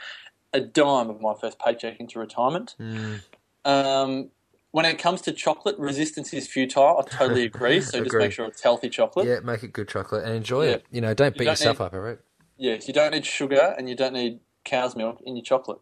a 0.52 0.61
dime 0.61 1.11
of 1.11 1.20
my 1.20 1.35
first 1.35 1.58
paycheck 1.58 2.00
into 2.00 2.18
retirement. 2.18 2.75
Mm. 2.80 3.20
Um, 3.64 4.30
when 4.70 4.85
it 4.85 4.99
comes 4.99 5.20
to 5.23 5.32
chocolate, 5.32 5.78
resistance 5.78 6.32
is 6.32 6.47
futile. 6.49 6.99
I 7.04 7.08
totally 7.08 7.42
agree. 7.52 7.80
So 7.80 8.02
just 8.02 8.16
make 8.16 8.32
sure 8.32 8.47
it's 8.47 8.62
healthy 8.62 8.88
chocolate. 8.88 9.26
Yeah, 9.26 9.40
make 9.40 9.62
it 9.62 9.73
good 9.73 9.88
chocolate 9.88 10.25
and 10.25 10.35
enjoy 10.35 10.66
Yeah. 10.66 10.73
it. 10.75 10.87
You 10.90 11.00
know, 11.00 11.14
don't 11.14 11.32
beat 11.35 11.44
don't 11.44 11.52
yourself 11.52 11.80
need- 11.80 11.87
up 11.87 11.94
over 11.94 12.11
it. 12.11 12.20
Yes, 12.56 12.88
you 12.88 12.94
don't 12.94 13.12
need 13.12 13.25
sugar 13.25 13.75
and 13.78 13.88
you 13.88 13.94
don't 13.94 14.12
need 14.14 14.40
cow's 14.64 14.97
milk 14.97 15.20
in 15.25 15.37
your 15.37 15.44
chocolate. 15.44 15.78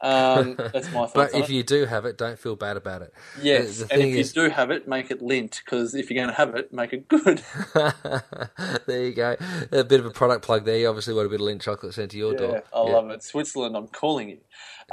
Um, 0.00 0.54
that's 0.72 0.86
my 0.92 1.06
thoughts 1.06 1.12
But 1.14 1.34
if 1.34 1.50
you 1.50 1.62
do 1.62 1.84
have 1.86 2.04
it, 2.04 2.16
don't 2.16 2.38
feel 2.38 2.56
bad 2.56 2.76
about 2.76 3.02
it. 3.02 3.12
Yes, 3.42 3.78
The- 3.78 3.84
the 3.86 3.94
and 3.94 4.02
if 4.02 4.14
is- 4.14 4.36
you 4.36 4.42
do 4.42 4.50
have 4.50 4.70
it, 4.70 4.86
make 4.86 5.10
it 5.10 5.20
Lindt 5.20 5.60
because 5.64 5.94
if 5.94 6.10
you're 6.10 6.22
going 6.22 6.28
to 6.28 6.36
have 6.36 6.54
it, 6.54 6.72
make 6.72 6.92
it 6.92 7.08
good. 7.08 7.42
there 8.86 9.04
you 9.04 9.12
go. 9.14 9.36
A 9.72 9.84
bit 9.84 10.00
of 10.00 10.06
a 10.06 10.10
product 10.10 10.44
plug 10.44 10.64
there. 10.64 10.78
You 10.78 10.88
obviously 10.88 11.14
want 11.14 11.26
a 11.26 11.30
bit 11.30 11.40
of 11.40 11.46
Lindt 11.46 11.62
chocolate 11.62 11.94
sent 11.94 12.12
to 12.12 12.18
your 12.18 12.32
yeah, 12.32 12.38
door. 12.38 12.64
I 12.72 12.80
love 12.80 13.10
it. 13.10 13.22
Switzerland, 13.22 13.76
I'm 13.76 13.88
calling 13.88 14.28
you. 14.30 14.38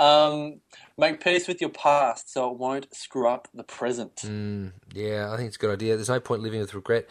Um, 0.03 0.61
make 0.97 1.21
peace 1.21 1.47
with 1.47 1.59
your 1.59 1.69
past 1.69 2.31
so 2.31 2.49
it 2.49 2.57
won't 2.57 2.93
screw 2.95 3.27
up 3.27 3.47
the 3.53 3.63
present. 3.63 4.15
Mm, 4.17 4.71
yeah, 4.93 5.31
I 5.31 5.37
think 5.37 5.47
it's 5.47 5.57
a 5.57 5.59
good 5.59 5.71
idea. 5.71 5.95
There's 5.95 6.09
no 6.09 6.19
point 6.19 6.41
living 6.41 6.61
with 6.61 6.73
regret. 6.73 7.07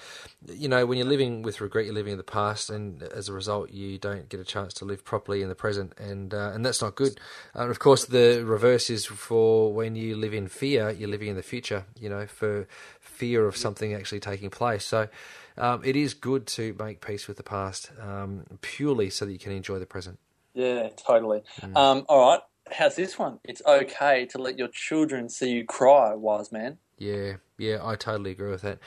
You 0.49 0.69
know, 0.69 0.87
when 0.87 0.99
you're 0.99 1.07
living 1.07 1.43
with 1.43 1.61
regret, 1.61 1.85
you're 1.85 1.95
living 1.95 2.13
in 2.13 2.19
the 2.19 2.25
past, 2.25 2.71
and 2.71 3.03
as 3.03 3.29
a 3.29 3.33
result, 3.33 3.71
you 3.71 3.99
don't 3.99 4.29
get 4.29 4.41
a 4.41 4.45
chance 4.45 4.73
to 4.75 4.85
live 4.85 5.05
properly 5.05 5.43
in 5.43 5.49
the 5.49 5.55
present, 5.55 5.93
and 5.99 6.33
uh, 6.33 6.53
and 6.55 6.65
that's 6.65 6.81
not 6.81 6.95
good. 6.95 7.19
And 7.53 7.71
of 7.71 7.79
course, 7.79 8.07
the 8.07 8.43
reverse 8.45 8.89
is 8.89 9.05
for 9.05 9.73
when 9.73 9.97
you 9.97 10.17
live 10.17 10.35
in 10.35 10.49
fear, 10.49 10.91
you're 10.91 11.11
living 11.11 11.29
in 11.29 11.37
the 11.37 11.43
future. 11.43 11.85
You 11.99 12.09
know, 12.09 12.27
for 12.27 12.67
fear 13.01 13.47
of 13.47 13.57
something 13.57 13.93
actually 13.95 14.21
taking 14.21 14.51
place. 14.51 14.85
So. 14.85 15.09
Um, 15.57 15.83
it 15.85 15.95
is 15.95 16.15
good 16.15 16.49
to 16.49 16.75
make 16.81 17.01
peace 17.01 17.29
with 17.29 17.37
the 17.37 17.45
past 17.45 17.93
um, 18.01 18.43
purely 18.61 19.09
so 19.09 19.25
that 19.25 19.31
you 19.31 19.39
can 19.39 19.53
enjoy 19.53 19.79
the 19.79 19.87
present. 19.87 20.19
Yeah, 20.53 20.89
totally. 20.97 21.45
Mm. 21.61 21.77
Um, 21.77 22.07
all 22.09 22.29
right, 22.29 22.41
how's 22.77 22.97
this 22.97 23.19
one? 23.19 23.39
It's 23.45 23.63
okay 23.67 24.27
to 24.27 24.39
let 24.39 24.59
your 24.59 24.69
children 24.69 25.29
see 25.29 25.51
you 25.51 25.65
cry, 25.65 26.15
wise 26.15 26.53
man. 26.53 26.79
Yeah, 26.99 27.35
yeah, 27.59 27.79
I 27.83 27.97
totally 27.97 28.33
agree 28.33 28.51
with 28.51 28.63
that. 28.63 28.79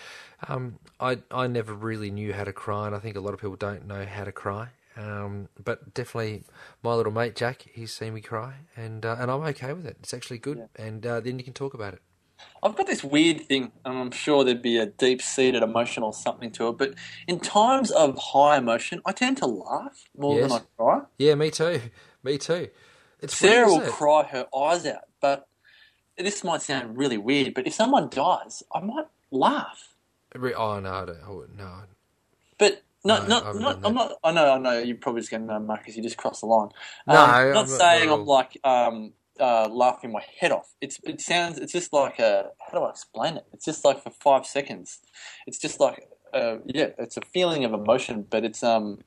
Um, 0.47 0.79
I 0.99 1.19
I 1.31 1.47
never 1.47 1.73
really 1.73 2.11
knew 2.11 2.33
how 2.33 2.43
to 2.43 2.53
cry, 2.53 2.87
and 2.87 2.95
I 2.95 2.99
think 2.99 3.15
a 3.15 3.19
lot 3.19 3.33
of 3.33 3.39
people 3.39 3.55
don't 3.55 3.85
know 3.85 4.05
how 4.05 4.23
to 4.23 4.31
cry. 4.31 4.69
Um, 4.95 5.49
but 5.63 5.93
definitely, 5.93 6.43
my 6.81 6.93
little 6.93 7.11
mate 7.11 7.35
Jack, 7.35 7.65
he's 7.71 7.93
seen 7.93 8.13
me 8.13 8.21
cry, 8.21 8.53
and 8.75 9.05
uh, 9.05 9.17
and 9.19 9.29
I'm 9.29 9.41
okay 9.41 9.73
with 9.73 9.85
it. 9.85 9.97
It's 9.99 10.13
actually 10.13 10.39
good, 10.39 10.69
and 10.75 11.05
uh, 11.05 11.19
then 11.19 11.37
you 11.37 11.43
can 11.43 11.53
talk 11.53 11.73
about 11.73 11.93
it. 11.93 12.01
I've 12.61 12.75
got 12.75 12.87
this 12.87 13.03
weird 13.03 13.41
thing, 13.41 13.71
and 13.83 13.97
I'm 13.97 14.11
sure 14.11 14.43
there'd 14.43 14.61
be 14.61 14.77
a 14.77 14.85
deep 14.85 15.21
seated 15.21 15.63
emotion 15.63 16.03
or 16.03 16.13
something 16.13 16.51
to 16.51 16.69
it, 16.69 16.77
but 16.77 16.93
in 17.27 17.39
times 17.39 17.91
of 17.91 18.17
high 18.17 18.57
emotion, 18.57 19.01
I 19.05 19.11
tend 19.11 19.37
to 19.37 19.47
laugh 19.47 20.05
more 20.15 20.39
than 20.39 20.51
I 20.51 20.61
cry. 20.77 21.01
Yeah, 21.17 21.35
me 21.35 21.51
too, 21.51 21.81
me 22.23 22.37
too. 22.37 22.69
It's 23.21 23.35
Sarah 23.37 23.67
will 23.67 23.81
it? 23.81 23.89
cry 23.89 24.23
her 24.31 24.47
eyes 24.55 24.85
out, 24.85 25.03
but 25.21 25.47
this 26.17 26.43
might 26.43 26.61
sound 26.61 26.97
really 26.97 27.17
weird, 27.17 27.53
but 27.53 27.65
if 27.67 27.73
someone 27.73 28.09
dies, 28.09 28.63
I 28.73 28.79
might 28.81 29.05
laugh. 29.31 29.93
Oh 30.35 30.79
no, 30.79 30.91
I 30.93 31.05
don't, 31.05 31.17
I 31.25 31.29
wouldn't- 31.31 31.57
no. 31.57 31.73
But 32.59 32.83
not, 33.03 33.27
No, 33.27 33.29
not, 33.29 33.45
haven't 33.45 33.85
I'm 33.85 33.93
not. 33.93 34.13
I 34.23 34.31
know, 34.31 34.51
I 34.53 34.57
know. 34.57 34.79
You're 34.79 34.97
probably 34.97 35.21
just 35.21 35.31
going 35.31 35.47
to 35.47 35.53
know, 35.53 35.59
Marcus. 35.59 35.95
You 35.95 36.03
just 36.03 36.17
crossed 36.17 36.41
the 36.41 36.47
line. 36.47 36.69
No, 37.07 37.13
Um, 37.15 37.29
I'm 37.29 37.53
not 37.53 37.69
not- 37.69 37.69
saying 37.69 38.09
not 38.09 38.19
I'm 38.19 38.25
like 38.25 38.57
um, 38.63 39.13
uh, 39.39 39.69
laughing 39.69 40.11
my 40.11 40.23
head 40.39 40.51
off. 40.51 40.73
It's 40.81 40.99
it 41.03 41.21
sounds. 41.21 41.57
It's 41.59 41.71
just 41.71 41.93
like 41.93 42.19
a. 42.19 42.49
How 42.59 42.77
do 42.79 42.83
I 42.85 42.89
explain 42.89 43.37
it? 43.37 43.45
It's 43.53 43.63
just 43.65 43.85
like 43.85 44.03
for 44.03 44.09
five 44.09 44.45
seconds. 44.45 44.99
It's 45.45 45.57
just 45.59 45.79
like 45.79 46.09
uh, 46.33 46.57
yeah. 46.65 46.89
It's 46.97 47.17
a 47.17 47.21
feeling 47.21 47.63
of 47.65 47.73
emotion, 47.73 48.25
but 48.29 48.43
it's 48.43 48.63
um. 48.63 48.99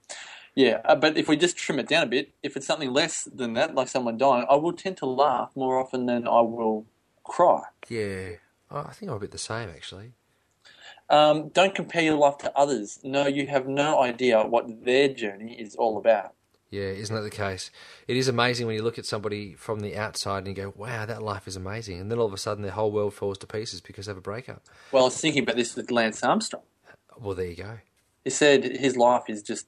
Yeah, 0.55 0.81
uh, 0.85 0.97
but 0.97 1.17
if 1.17 1.29
we 1.29 1.37
just 1.37 1.57
trim 1.57 1.79
it 1.79 1.89
down 1.89 2.05
a 2.05 2.07
bit, 2.07 2.33
if 2.43 2.57
it's 2.57 2.67
something 2.67 2.93
less 2.93 3.25
than 3.25 3.55
that, 3.55 3.75
like 3.75 3.89
someone 3.89 4.19
dying, 4.19 4.47
I 4.51 4.57
will 4.57 4.73
tend 4.73 4.97
to 4.99 5.07
laugh 5.07 5.51
more 5.55 5.79
often 5.79 6.07
than 6.07 6.27
I 6.27 6.41
will 6.41 6.87
cry. 7.23 7.63
Yeah, 7.89 8.31
I 8.71 8.93
think 8.93 9.11
I'm 9.11 9.17
a 9.17 9.21
bit 9.21 9.31
the 9.31 9.39
same 9.39 9.69
actually. 9.69 10.13
Um, 11.09 11.49
don't 11.49 11.75
compare 11.75 12.03
your 12.03 12.17
life 12.17 12.39
to 12.39 12.57
others. 12.57 13.01
No, 13.03 13.27
you 13.27 13.49
have 13.49 13.67
no 13.67 14.01
idea 14.01 14.43
what 14.43 14.85
their 14.85 15.09
journey 15.09 15.55
is 15.61 15.75
all 15.75 15.99
about. 15.99 16.35
Yeah, 16.71 16.83
isn't 16.83 17.15
that 17.15 17.23
the 17.23 17.31
case? 17.31 17.73
It 18.07 18.17
is 18.17 18.29
amazing 18.29 18.69
when 18.69 18.77
you 18.77 18.83
look 18.83 18.97
at 18.97 19.05
somebody 19.05 19.55
from 19.55 19.81
the 19.81 19.97
outside 19.97 20.47
and 20.47 20.47
you 20.47 20.55
go, 20.55 20.73
"Wow, 20.77 21.05
that 21.05 21.21
life 21.21 21.49
is 21.49 21.57
amazing," 21.57 21.99
and 21.99 22.13
then 22.13 22.21
all 22.21 22.27
of 22.27 22.33
a 22.33 22.39
sudden 22.39 22.63
their 22.63 22.71
whole 22.73 22.93
world 22.93 23.13
falls 23.13 23.39
to 23.39 23.47
pieces 23.49 23.81
because 23.81 24.07
they 24.07 24.11
have 24.11 24.19
a 24.19 24.21
breakup. 24.21 24.63
Well, 24.93 25.03
I 25.03 25.07
was 25.07 25.21
thinking 25.21 25.43
about 25.43 25.57
this 25.57 25.75
with 25.75 25.91
Lance 25.91 26.23
Armstrong. 26.23 26.63
Well, 27.19 27.35
there 27.35 27.47
you 27.47 27.57
go. 27.57 27.79
He 28.23 28.31
said 28.31 28.63
his 28.63 28.97
life 28.97 29.25
is 29.29 29.43
just, 29.43 29.67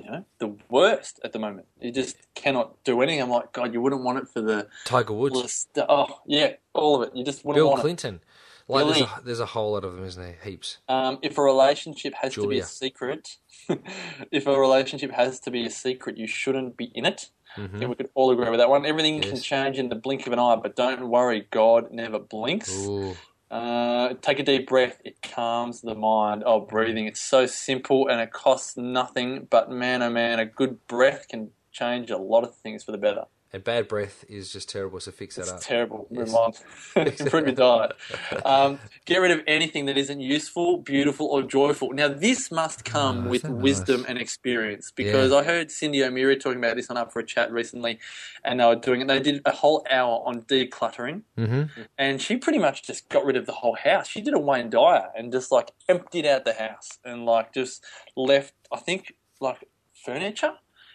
you 0.00 0.10
know, 0.10 0.24
the 0.38 0.56
worst 0.68 1.20
at 1.24 1.32
the 1.32 1.38
moment. 1.38 1.66
He 1.80 1.90
just 1.90 2.16
cannot 2.34 2.82
do 2.84 3.00
anything. 3.00 3.22
I'm 3.22 3.30
like, 3.30 3.52
God, 3.52 3.72
you 3.72 3.80
wouldn't 3.80 4.02
want 4.02 4.18
it 4.18 4.28
for 4.28 4.40
the 4.40 4.68
Tiger 4.84 5.12
Woods, 5.14 5.36
list. 5.36 5.78
Oh, 5.88 6.20
yeah, 6.26 6.54
all 6.72 7.02
of 7.02 7.08
it. 7.08 7.16
You 7.16 7.24
just 7.24 7.44
wouldn't 7.44 7.58
Bill 7.58 7.70
want 7.70 7.80
Clinton. 7.80 8.20
Like 8.68 8.84
there's 8.86 9.00
a, 9.00 9.20
there's 9.24 9.40
a 9.40 9.46
whole 9.46 9.72
lot 9.72 9.84
of 9.84 9.94
them, 9.94 10.04
isn't 10.04 10.20
there? 10.20 10.36
Heaps. 10.42 10.78
Um, 10.88 11.18
if 11.22 11.38
a 11.38 11.42
relationship 11.42 12.14
has 12.20 12.34
to 12.34 12.48
be 12.48 12.58
a 12.58 12.64
secret, 12.64 13.36
if 14.32 14.46
a 14.46 14.58
relationship 14.58 15.12
has 15.12 15.38
to 15.40 15.52
be 15.52 15.64
a 15.66 15.70
secret, 15.70 16.16
you 16.16 16.26
shouldn't 16.26 16.76
be 16.76 16.90
in 16.94 17.06
it. 17.06 17.30
I 17.56 17.68
think 17.68 17.88
we 17.88 17.94
could 17.94 18.10
all 18.14 18.30
agree 18.32 18.50
with 18.50 18.58
that 18.58 18.68
one. 18.68 18.84
Everything 18.84 19.20
can 19.20 19.30
Mm-hmm. 19.30 19.40
Change 19.40 19.78
in 19.78 19.88
the 19.88 19.94
blink 19.94 20.26
of 20.26 20.32
an 20.32 20.38
eye, 20.38 20.56
but 20.56 20.76
don't 20.76 21.08
worry, 21.08 21.46
God 21.50 21.90
never 21.92 22.18
blinks. 22.18 22.70
Ooh. 22.86 23.16
Uh, 23.50 24.14
take 24.22 24.38
a 24.38 24.42
deep 24.42 24.68
breath. 24.68 25.00
It 25.04 25.22
calms 25.22 25.80
the 25.80 25.94
mind. 25.94 26.42
Oh, 26.44 26.60
breathing. 26.60 27.06
It's 27.06 27.20
so 27.20 27.46
simple 27.46 28.08
and 28.08 28.20
it 28.20 28.32
costs 28.32 28.76
nothing. 28.76 29.46
But 29.48 29.70
man, 29.70 30.02
oh 30.02 30.10
man, 30.10 30.40
a 30.40 30.46
good 30.46 30.86
breath 30.86 31.28
can 31.28 31.50
change 31.72 32.10
a 32.10 32.18
lot 32.18 32.44
of 32.44 32.56
things 32.56 32.82
for 32.82 32.92
the 32.92 32.98
better. 32.98 33.24
And 33.56 33.64
bad 33.64 33.88
breath 33.88 34.22
is 34.28 34.52
just 34.52 34.68
terrible, 34.68 35.00
so 35.00 35.10
fix 35.10 35.36
that 35.36 35.44
It's 35.44 35.52
up. 35.52 35.60
terrible. 35.60 36.06
Move 36.10 36.28
Yes. 36.36 36.62
on. 36.94 37.06
Improve 37.06 37.46
your 37.46 37.54
diet. 37.54 37.92
Um, 38.44 38.78
get 39.06 39.16
rid 39.22 39.30
of 39.30 39.40
anything 39.46 39.86
that 39.86 39.96
isn't 39.96 40.20
useful, 40.20 40.76
beautiful, 40.76 41.26
or 41.28 41.42
joyful. 41.42 41.90
Now, 41.94 42.08
this 42.08 42.50
must 42.50 42.84
come 42.84 43.26
Oh, 43.26 43.30
with 43.30 43.42
so 43.42 43.48
nice. 43.48 43.62
wisdom 43.62 44.04
and 44.06 44.18
experience 44.18 44.92
because 44.94 45.32
I 45.32 45.42
heard 45.42 45.68
Cyndi 45.68 46.06
O'Meara 46.06 46.36
talking 46.36 46.58
about 46.58 46.76
this 46.76 46.90
on 46.90 46.98
Up 46.98 47.14
for 47.14 47.20
a 47.20 47.24
Chat 47.24 47.50
recently, 47.50 47.98
and 48.44 48.60
they 48.60 48.66
were 48.66 48.76
doing 48.76 49.00
it. 49.00 49.08
They 49.08 49.20
did 49.20 49.40
a 49.46 49.52
whole 49.52 49.86
hour 49.90 50.22
on 50.26 50.42
decluttering. 50.42 51.22
Mm-hmm. 51.38 51.80
and 51.96 52.20
she 52.20 52.36
pretty 52.36 52.58
much 52.58 52.82
just 52.82 53.08
got 53.08 53.24
rid 53.24 53.36
of 53.36 53.46
the 53.46 53.52
whole 53.52 53.76
house. 53.76 54.06
She 54.06 54.20
did 54.20 54.34
a 54.34 54.38
Wayne 54.38 54.68
Dyer 54.68 55.08
and 55.16 55.32
just 55.32 55.50
like 55.50 55.70
emptied 55.88 56.26
out 56.26 56.44
the 56.44 56.52
house 56.52 56.98
and 57.06 57.24
like 57.24 57.54
just 57.54 57.82
left. 58.16 58.52
I 58.70 58.76
think 58.80 59.14
like 59.40 59.64
furniture. 60.04 60.52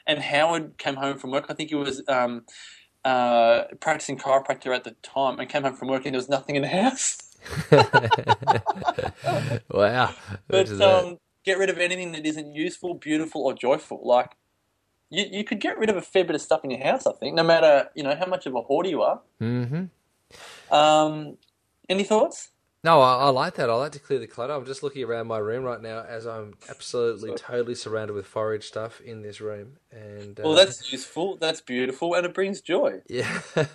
And 0.07 0.19
Howard 0.19 0.77
came 0.77 0.95
home 0.95 1.17
from 1.17 1.31
work. 1.31 1.45
I 1.49 1.53
think 1.53 1.69
he 1.69 1.75
was 1.75 2.03
um, 2.07 2.45
uh, 3.05 3.63
practicing 3.79 4.17
chiropractor 4.17 4.75
at 4.75 4.83
the 4.83 4.95
time, 5.03 5.39
and 5.39 5.49
came 5.49 5.63
home 5.63 5.75
from 5.75 5.87
work 5.87 6.05
and 6.05 6.13
there 6.13 6.19
was 6.19 6.29
nothing 6.29 6.55
in 6.55 6.61
the 6.61 6.67
house. 6.67 7.17
wow. 9.71 10.13
But 10.47 10.81
um, 10.81 11.17
get 11.43 11.57
rid 11.57 11.69
of 11.69 11.79
anything 11.79 12.11
that 12.11 12.25
isn't 12.25 12.53
useful, 12.53 12.93
beautiful, 12.95 13.43
or 13.43 13.53
joyful. 13.53 14.01
Like 14.03 14.35
you, 15.09 15.25
you 15.29 15.43
could 15.43 15.59
get 15.59 15.77
rid 15.77 15.89
of 15.89 15.97
a 15.97 16.01
fair 16.01 16.23
bit 16.23 16.35
of 16.35 16.41
stuff 16.41 16.63
in 16.63 16.71
your 16.71 16.83
house. 16.83 17.07
I 17.07 17.13
think, 17.13 17.35
no 17.35 17.43
matter 17.43 17.89
you 17.95 18.03
know 18.03 18.15
how 18.15 18.25
much 18.27 18.45
of 18.45 18.55
a 18.55 18.61
hoarder 18.61 18.89
you 18.89 19.01
are. 19.01 19.21
Mhm. 19.41 19.89
Um, 20.71 21.37
any 21.89 22.03
thoughts? 22.03 22.50
No, 22.83 22.99
I, 22.99 23.25
I 23.25 23.29
like 23.29 23.55
that. 23.55 23.69
I 23.69 23.75
like 23.75 23.91
to 23.91 23.99
clear 23.99 24.17
the 24.17 24.25
clutter. 24.25 24.53
I'm 24.53 24.65
just 24.65 24.81
looking 24.81 25.03
around 25.03 25.27
my 25.27 25.37
room 25.37 25.63
right 25.63 25.79
now 25.79 26.03
as 26.03 26.25
I'm 26.25 26.55
absolutely, 26.67 27.33
totally 27.35 27.75
surrounded 27.75 28.13
with 28.13 28.25
forage 28.25 28.63
stuff 28.65 28.99
in 29.01 29.21
this 29.21 29.39
room. 29.39 29.73
And 29.91 30.39
uh, 30.39 30.43
Well, 30.43 30.55
that's 30.55 30.91
useful. 30.91 31.37
That's 31.37 31.61
beautiful, 31.61 32.15
and 32.15 32.25
it 32.25 32.33
brings 32.33 32.59
joy. 32.59 33.01
yeah, 33.07 33.41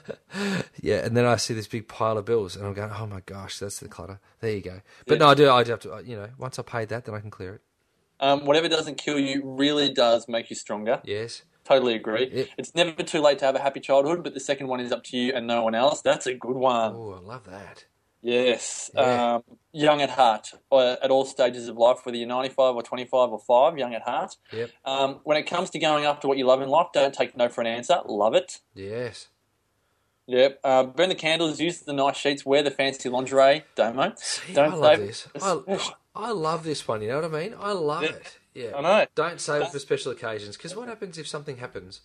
yeah. 0.83 1.05
And 1.05 1.17
then 1.17 1.25
I 1.25 1.37
see 1.37 1.55
this 1.55 1.69
big 1.69 1.87
pile 1.87 2.19
of 2.19 2.25
bills, 2.25 2.57
and 2.57 2.67
I'm 2.67 2.75
going, 2.75 2.91
"Oh 2.91 3.07
my 3.07 3.21
gosh, 3.21 3.61
that's 3.61 3.79
the 3.79 3.89
clutter." 3.89 4.19
There 4.41 4.51
you 4.51 4.61
go. 4.61 4.81
But 5.07 5.21
no, 5.21 5.29
I 5.29 5.35
do. 5.35 5.51
I 5.51 5.63
do 5.63 5.71
have 5.71 5.81
to. 5.81 5.95
uh, 5.95 5.99
You 6.01 6.17
know, 6.17 6.29
once 6.37 6.59
I 6.59 6.63
paid 6.63 6.89
that, 6.89 7.05
then 7.05 7.15
I 7.15 7.21
can 7.21 7.31
clear 7.31 7.55
it. 7.55 7.61
Um, 8.19 8.45
whatever 8.45 8.69
doesn't 8.69 8.97
kill 8.97 9.21
you 9.21 9.43
really 9.45 9.93
does 9.93 10.27
make 10.27 10.51
you 10.51 10.57
stronger. 10.57 11.01
Yes. 11.05 11.43
Totally 11.65 11.95
agree. 11.95 12.49
It's 12.57 12.75
never 12.75 13.03
too 13.03 13.21
late 13.21 13.39
to 13.41 13.45
have 13.45 13.55
a 13.57 13.61
happy 13.61 13.81
childhood, 13.81 14.23
but 14.25 14.35
the 14.35 14.41
second 14.41 14.69
one 14.69 14.81
is 14.81 14.91
up 14.93 15.03
to 15.05 15.17
you 15.17 15.33
and 15.35 15.47
no 15.47 15.63
one 15.63 15.75
else. 15.75 16.01
That's 16.01 16.27
a 16.27 16.33
good 16.35 16.57
one. 16.57 16.93
Oh, 16.95 17.13
I 17.13 17.19
love 17.21 17.45
that. 17.45 17.85
Yes. 18.23 18.91
Yeah. 18.95 19.35
Um, 19.37 19.43
young 19.73 20.01
at 20.03 20.11
heart, 20.11 20.51
uh, 20.73 20.97
at 21.03 21.11
all 21.11 21.25
stages 21.25 21.69
of 21.69 21.77
life, 21.77 21.99
whether 22.05 22.17
you're 22.19 22.27
95 22.27 22.75
or 22.75 22.83
25 22.83 23.31
or 23.31 23.39
5, 23.39 23.79
young 23.79 23.95
at 23.95 24.03
heart. 24.03 24.37
Yep. 24.53 24.71
Um, 24.85 25.21
when 25.25 25.37
it 25.37 25.45
comes 25.45 25.71
to 25.71 25.79
going 25.79 26.05
after 26.05 26.27
what 26.27 26.37
you 26.39 26.45
love 26.47 26.61
in 26.63 26.69
life, 26.69 26.89
don't 26.93 27.15
take 27.15 27.37
no 27.37 27.49
for 27.49 27.61
an 27.61 27.67
answer. 27.69 28.01
Love 28.07 28.35
it. 28.35 28.61
Yes. 28.75 29.29
Yep. 30.27 30.59
Uh, 30.65 30.83
burn 30.85 31.09
the 31.09 31.15
candles, 31.15 31.61
use 31.61 31.81
the 31.81 31.93
nice 31.93 32.17
sheets, 32.17 32.45
wear 32.45 32.63
the 32.63 32.71
fancy 32.71 33.09
lingerie. 33.09 33.63
Domo. 33.77 34.13
See, 34.17 34.55
Don't 34.55 34.73
I 34.73 34.77
love 34.77 34.97
save- 34.97 35.07
this. 35.07 35.29
I, 35.41 35.93
I 36.17 36.31
love 36.33 36.65
this 36.65 36.89
one. 36.89 37.03
You 37.03 37.09
know 37.09 37.21
what 37.21 37.33
I 37.37 37.41
mean? 37.43 37.55
I 37.61 37.73
love 37.73 38.03
Yeah. 38.03 38.09
it. 38.11 38.39
Yeah. 38.55 38.73
I 38.77 38.81
know. 38.81 39.07
Don't 39.15 39.41
save 39.41 39.63
it 39.63 39.69
for 39.71 39.79
special 39.79 40.11
occasions 40.13 40.57
because 40.57 40.75
what 40.75 40.89
happens 40.89 41.19
if 41.19 41.29
something 41.29 41.59
happens 41.59 42.01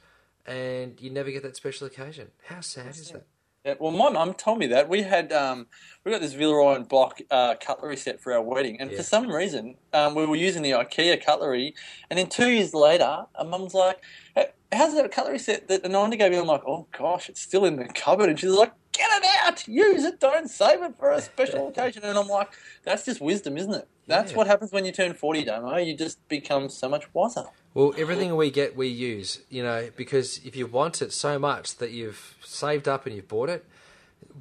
and 0.45 0.99
you 1.01 1.09
never 1.09 1.31
get 1.31 1.41
that 1.43 1.55
special 1.55 1.87
occasion? 1.87 2.27
How 2.45 2.59
sad 2.61 2.89
is 2.89 3.09
that? 3.11 3.25
Yeah, 3.63 3.75
well, 3.79 3.91
my 3.91 4.09
mum 4.09 4.33
told 4.33 4.57
me 4.57 4.65
that 4.67 4.89
we 4.89 5.03
had 5.03 5.31
um, 5.31 5.67
we 6.03 6.11
got 6.11 6.21
this 6.21 6.33
Villeroy 6.33 6.75
and 6.75 6.89
Boch 6.89 7.21
uh, 7.29 7.53
cutlery 7.63 7.95
set 7.95 8.19
for 8.19 8.33
our 8.33 8.41
wedding, 8.41 8.81
and 8.81 8.89
Yeah. 8.89 8.97
for 8.97 9.03
some 9.03 9.29
reason 9.29 9.75
um, 9.93 10.15
we 10.15 10.25
were 10.25 10.35
using 10.35 10.63
the 10.63 10.71
IKEA 10.71 11.23
cutlery, 11.23 11.75
and 12.09 12.17
then 12.17 12.27
two 12.27 12.49
years 12.49 12.73
later, 12.73 13.27
our 13.35 13.45
mum's 13.45 13.75
like, 13.75 13.99
"Hey, 14.33 14.47
"How's 14.71 14.95
that 14.95 15.11
cutlery 15.11 15.37
set 15.37 15.67
that 15.67 15.83
the 15.83 15.89
Ananda 15.89 16.17
gave 16.17 16.31
me?" 16.31 16.37
I'm 16.39 16.47
like, 16.47 16.63
"Oh 16.65 16.87
gosh, 16.97 17.29
it's 17.29 17.41
still 17.41 17.63
in 17.65 17.75
the 17.75 17.85
cupboard," 17.85 18.29
and 18.29 18.39
she's 18.39 18.49
like, 18.49 18.73
"Get 18.93 19.09
it 19.21 19.27
out, 19.45 19.67
use 19.67 20.03
it, 20.03 20.19
don't 20.19 20.49
save 20.49 20.81
it 20.83 20.95
for 20.97 21.11
a 21.11 21.21
special 21.21 21.67
occasion." 21.69 22.03
And 22.03 22.17
I'm 22.17 22.27
like, 22.27 22.49
"That's 22.83 23.05
just 23.05 23.21
wisdom, 23.21 23.57
isn't 23.57 23.73
it? 23.73 23.87
That's 24.07 24.31
Yeah. 24.31 24.37
what 24.37 24.47
happens 24.47 24.71
when 24.71 24.85
you 24.85 24.91
turn 24.91 25.13
40, 25.13 25.43
Damo. 25.45 25.77
You 25.77 25.95
just 25.95 26.27
become 26.27 26.69
so 26.69 26.89
much 26.89 27.13
wiser." 27.13 27.45
Well, 27.73 27.93
everything 27.97 28.35
we 28.35 28.51
get, 28.51 28.75
we 28.75 28.87
use, 28.89 29.39
you 29.49 29.63
know, 29.63 29.89
because 29.95 30.39
if 30.43 30.55
you 30.57 30.67
want 30.67 31.01
it 31.01 31.13
so 31.13 31.39
much 31.39 31.77
that 31.77 31.91
you've 31.91 32.35
saved 32.43 32.87
up 32.87 33.05
and 33.05 33.15
you've 33.15 33.29
bought 33.29 33.49
it, 33.49 33.65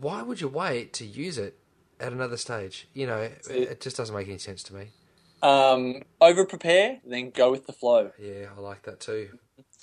why 0.00 0.22
would 0.22 0.40
you 0.40 0.48
wait 0.48 0.92
to 0.94 1.06
use 1.06 1.38
it 1.38 1.56
at 2.00 2.12
another 2.12 2.36
stage? 2.36 2.88
You 2.92 3.06
know, 3.06 3.18
it, 3.18 3.46
it 3.48 3.80
just 3.80 3.96
doesn't 3.96 4.14
make 4.16 4.26
any 4.26 4.38
sense 4.38 4.64
to 4.64 4.74
me. 4.74 4.88
Um, 5.42 6.02
over 6.20 6.44
prepare, 6.44 6.98
then 7.06 7.30
go 7.30 7.50
with 7.52 7.66
the 7.66 7.72
flow. 7.72 8.10
Yeah, 8.18 8.46
I 8.56 8.60
like 8.60 8.82
that 8.82 8.98
too. 9.00 9.30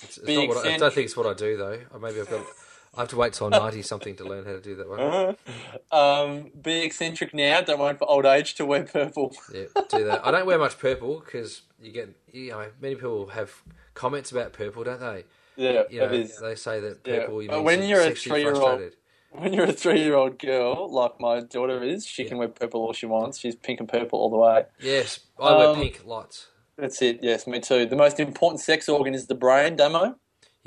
It's, 0.03 0.17
it's 0.17 0.27
not 0.27 0.47
what 0.50 0.57
I, 0.65 0.75
I 0.75 0.77
don't 0.77 0.93
think 0.93 1.05
it's 1.05 1.17
what 1.17 1.25
I 1.25 1.33
do 1.33 1.55
though. 1.57 1.79
Or 1.93 2.00
maybe 2.00 2.19
I've 2.19 2.29
got. 2.29 2.45
I 2.97 3.01
have 3.01 3.09
to 3.09 3.15
wait 3.17 3.33
till 3.33 3.47
I'm 3.47 3.51
ninety 3.51 3.81
something 3.83 4.15
to 4.15 4.23
learn 4.23 4.43
how 4.45 4.53
to 4.53 4.61
do 4.61 4.75
that 4.75 4.89
one. 4.89 5.35
Um, 5.91 6.51
be 6.61 6.79
eccentric 6.83 7.33
now. 7.33 7.61
Don't 7.61 7.79
wait 7.79 7.99
for 7.99 8.09
old 8.09 8.25
age 8.25 8.55
to 8.55 8.65
wear 8.65 8.83
purple. 8.83 9.35
Yeah, 9.53 9.65
do 9.89 10.03
that. 10.05 10.25
I 10.25 10.31
don't 10.31 10.45
wear 10.45 10.57
much 10.57 10.77
purple 10.79 11.19
because 11.23 11.61
you 11.81 11.91
get, 11.91 12.09
you 12.31 12.49
know, 12.51 12.65
many 12.81 12.95
people 12.95 13.27
have 13.27 13.51
comments 13.93 14.31
about 14.31 14.53
purple, 14.53 14.83
don't 14.83 14.99
they? 14.99 15.23
Yeah, 15.55 15.83
You 15.89 15.99
know, 16.01 16.05
it 16.07 16.13
is. 16.13 16.39
they 16.39 16.55
say 16.55 16.79
that 16.79 16.99
Yeah. 17.05 17.19
purple. 17.21 17.41
You 17.43 17.49
But 17.49 17.63
when 17.63 17.83
you're 17.83 18.01
a 18.01 18.13
three-year-old- 18.15 18.93
When 19.31 19.53
you're 19.53 19.65
a 19.65 19.73
three-year-old 19.73 20.39
girl, 20.39 20.89
like 20.91 21.19
my 21.19 21.41
daughter 21.41 21.83
is, 21.83 22.05
she 22.05 22.23
Yeah. 22.23 22.29
can 22.29 22.37
wear 22.39 22.47
purple 22.47 22.81
all 22.81 22.93
she 22.93 23.05
wants. 23.05 23.37
She's 23.39 23.55
pink 23.55 23.79
and 23.79 23.87
purple 23.89 24.19
all 24.19 24.29
the 24.29 24.37
way. 24.37 24.65
Yes, 24.79 25.19
I 25.39 25.55
wear 25.55 25.67
Um, 25.69 25.75
pink 25.75 26.01
lots. 26.05 26.47
That's 26.77 27.01
it. 27.01 27.19
Yes, 27.21 27.45
me 27.47 27.60
too. 27.60 27.86
The 27.86 27.95
most 27.95 28.19
important 28.19 28.62
sex 28.62 28.88
organ 28.89 29.13
is 29.13 29.27
the 29.27 29.36
brain. 29.36 29.75
Demo. 29.75 30.15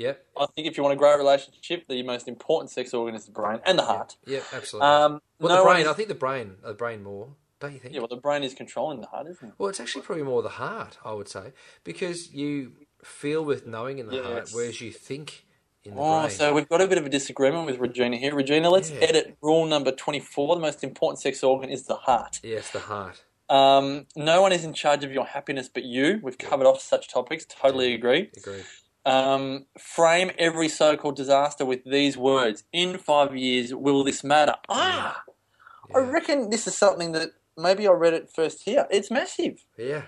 Yep, 0.01 0.25
I 0.37 0.45
think 0.55 0.67
if 0.67 0.77
you 0.77 0.83
want 0.83 0.93
a 0.93 0.97
great 0.97 1.17
relationship, 1.17 1.87
the 1.87 2.01
most 2.03 2.27
important 2.27 2.69
sex 2.71 2.93
organ 2.93 3.15
is 3.15 3.25
the 3.25 3.31
brain 3.31 3.59
and 3.65 3.77
the 3.77 3.83
heart. 3.83 4.17
yep, 4.25 4.43
absolutely. 4.53 4.87
Um, 4.89 5.21
well, 5.39 5.55
no 5.55 5.61
the 5.63 5.69
brain. 5.69 5.81
is- 5.81 5.87
I 5.87 5.93
think 5.93 6.07
the 6.09 6.15
brain, 6.15 6.55
the 6.63 6.73
brain 6.73 7.03
more. 7.03 7.35
Don't 7.59 7.73
you 7.73 7.79
think? 7.79 7.93
yeah, 7.93 7.99
well, 7.99 8.07
the 8.07 8.15
brain 8.15 8.41
is 8.43 8.55
controlling 8.55 9.01
the 9.01 9.07
heart, 9.07 9.27
isn't 9.27 9.47
it? 9.49 9.53
Well, 9.59 9.69
it's 9.69 9.79
actually 9.79 10.01
probably 10.01 10.23
more 10.23 10.41
the 10.41 10.49
heart, 10.49 10.97
I 11.05 11.13
would 11.13 11.27
say, 11.29 11.53
because 11.83 12.33
you 12.33 12.71
feel 13.03 13.45
with 13.45 13.67
knowing 13.67 13.99
in 13.99 14.07
the 14.07 14.23
heart, 14.23 14.49
whereas 14.51 14.81
you 14.81 14.91
think 14.91 15.45
in 15.83 15.91
the 15.91 15.95
brain. 15.97 16.07
Oh, 16.09 16.19
brain. 16.21 16.31
so 16.31 16.53
we've 16.55 16.67
got 16.69 16.81
a 16.81 16.87
bit 16.87 16.97
of 16.97 17.05
a 17.05 17.09
disagreement 17.09 17.67
with 17.67 17.77
Regina 17.77 18.17
here. 18.17 18.33
Regina, 18.33 18.69
let's 18.71 18.89
Yeah. 18.89 19.01
edit 19.01 19.37
rule 19.43 19.65
number 19.67 19.91
24. 19.91 20.55
The 20.55 20.61
most 20.61 20.83
important 20.83 21.19
sex 21.19 21.43
organ 21.43 21.69
is 21.69 21.83
the 21.85 21.95
heart. 21.97 22.39
yes, 22.41 22.71
the 22.71 22.79
heart. 22.79 23.23
Um, 23.47 24.07
no 24.15 24.41
one 24.41 24.53
is 24.53 24.63
in 24.63 24.73
charge 24.73 25.03
of 25.03 25.11
your 25.11 25.25
happiness 25.25 25.69
but 25.71 25.83
you. 25.83 26.19
We've 26.23 26.37
covered 26.37 26.65
off 26.65 26.81
such 26.81 27.09
topics. 27.09 27.45
Totally 27.45 27.93
agree. 27.93 28.31
Agreed. 28.37 28.63
Um, 29.03 29.65
frame 29.79 30.31
every 30.37 30.67
so-called 30.69 31.15
disaster 31.15 31.65
with 31.65 31.83
these 31.85 32.17
words: 32.17 32.63
"In 32.71 32.97
five 32.97 33.35
years, 33.35 33.73
will 33.73 34.03
this 34.03 34.23
matter?" 34.23 34.55
Ah, 34.69 35.23
I 35.95 35.99
reckon 35.99 36.49
this 36.49 36.67
is 36.67 36.77
something 36.77 37.11
that 37.13 37.29
maybe 37.57 37.87
I 37.87 37.91
read 37.91 38.13
it 38.13 38.29
first 38.29 38.63
here. 38.63 38.87
It's 38.91 39.09
massive. 39.09 39.65
Yeah, 39.77 40.03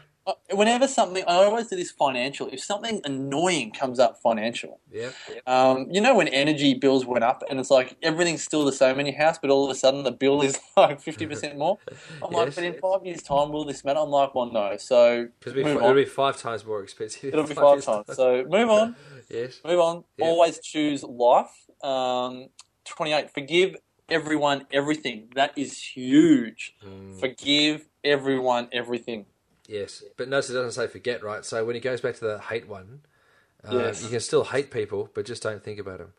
Whenever 0.52 0.88
something, 0.88 1.24
I 1.28 1.44
always 1.44 1.68
do 1.68 1.76
this 1.76 1.92
financial. 1.92 2.48
If 2.48 2.64
something 2.64 3.02
annoying 3.04 3.72
comes 3.72 4.00
up 4.00 4.22
financial, 4.22 4.80
yeah, 4.90 5.10
um, 5.46 5.88
you 5.92 6.00
know 6.00 6.16
when 6.16 6.30
energy 6.30 6.74
bills 6.76 7.06
went 7.06 7.26
up 7.26 7.44
and 7.50 7.60
it's 7.60 7.70
like 7.70 7.98
everything's 8.02 8.42
still 8.42 8.64
the 8.64 8.72
same 8.72 9.00
in 9.02 9.06
your 9.08 9.18
house, 9.18 9.38
but 9.38 9.50
all 9.50 9.66
of 9.66 9.72
a 9.72 9.76
sudden 9.76 10.04
the 10.04 10.12
bill 10.12 10.42
is 10.42 10.60
like 10.78 11.02
fifty 11.02 11.26
percent 11.28 11.58
more. 11.58 11.78
I'm 12.22 12.32
like, 12.32 12.56
but 12.56 12.64
in 12.64 12.76
five 12.76 13.06
years' 13.06 13.22
time, 13.22 13.52
will 13.52 13.66
this 13.66 13.84
matter? 13.84 14.00
I'm 14.00 14.10
like, 14.10 14.34
well, 14.34 14.50
no. 14.50 14.78
So 14.78 15.28
because 15.40 15.58
it'll, 15.58 15.94
be- 15.94 16.06
five 16.06 16.38
times 16.38 16.66
more 16.66 16.82
expensive. 16.82 17.34
It'll 17.34 17.46
be 17.46 17.54
five 17.54 17.84
times. 17.84 18.06
time. 18.08 18.16
So 18.16 18.46
move 18.50 18.70
on. 18.70 18.96
yes, 19.30 19.60
Move 19.66 19.80
on. 19.80 20.04
Yeah. 20.18 20.26
Always 20.26 20.60
choose 20.60 21.04
life. 21.04 21.52
Um, 21.84 22.48
28. 22.86 23.32
Forgive 23.34 23.76
everyone 24.10 24.68
everything. 24.72 25.30
That 25.36 25.58
is 25.58 25.82
huge. 25.82 26.76
Mm. 26.86 27.20
Forgive 27.20 27.88
everyone 28.04 28.70
everything. 28.72 29.26
Yes, 29.68 30.04
but 30.18 30.28
notice 30.30 30.50
it 30.50 30.54
doesn't 30.54 30.72
say 30.72 30.88
forget, 30.88 31.24
right? 31.24 31.44
So 31.46 31.66
when 31.66 31.76
he 31.76 31.82
goes 31.82 32.02
back 32.02 32.16
to 32.16 32.26
the 32.26 32.40
hate 32.40 32.68
one, 32.68 33.02
uh, 33.66 33.72
Yes. 33.72 34.04
you 34.04 34.10
can 34.10 34.20
still 34.20 34.46
hate 34.46 34.72
people, 34.72 35.10
but 35.14 35.26
just 35.26 35.44
don't 35.44 35.64
think 35.64 35.80
about 35.80 36.00
them. 36.00 36.14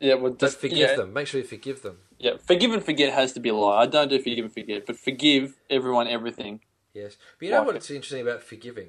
Yeah, 0.00 0.14
well, 0.14 0.32
Just 0.32 0.58
forgive 0.58 0.78
yeah, 0.78 0.96
them. 0.96 1.12
Make 1.12 1.26
sure 1.26 1.40
you 1.40 1.46
forgive 1.46 1.82
them. 1.82 1.98
Yeah, 2.18 2.32
forgive 2.44 2.72
and 2.72 2.84
forget 2.84 3.12
has 3.12 3.32
to 3.34 3.40
be 3.40 3.48
a 3.50 3.54
lie. 3.54 3.82
I 3.82 3.86
don't 3.86 4.08
do 4.08 4.18
forgive 4.18 4.44
and 4.44 4.54
forget, 4.54 4.86
but 4.86 4.96
forgive 4.98 5.56
everyone 5.70 6.08
everything. 6.08 6.60
Yes, 6.94 7.16
but 7.38 7.46
you 7.46 7.52
know 7.52 7.58
Like 7.60 7.68
it. 7.70 7.74
what's 7.74 7.90
interesting 7.90 8.22
about 8.22 8.42
forgiving? 8.42 8.88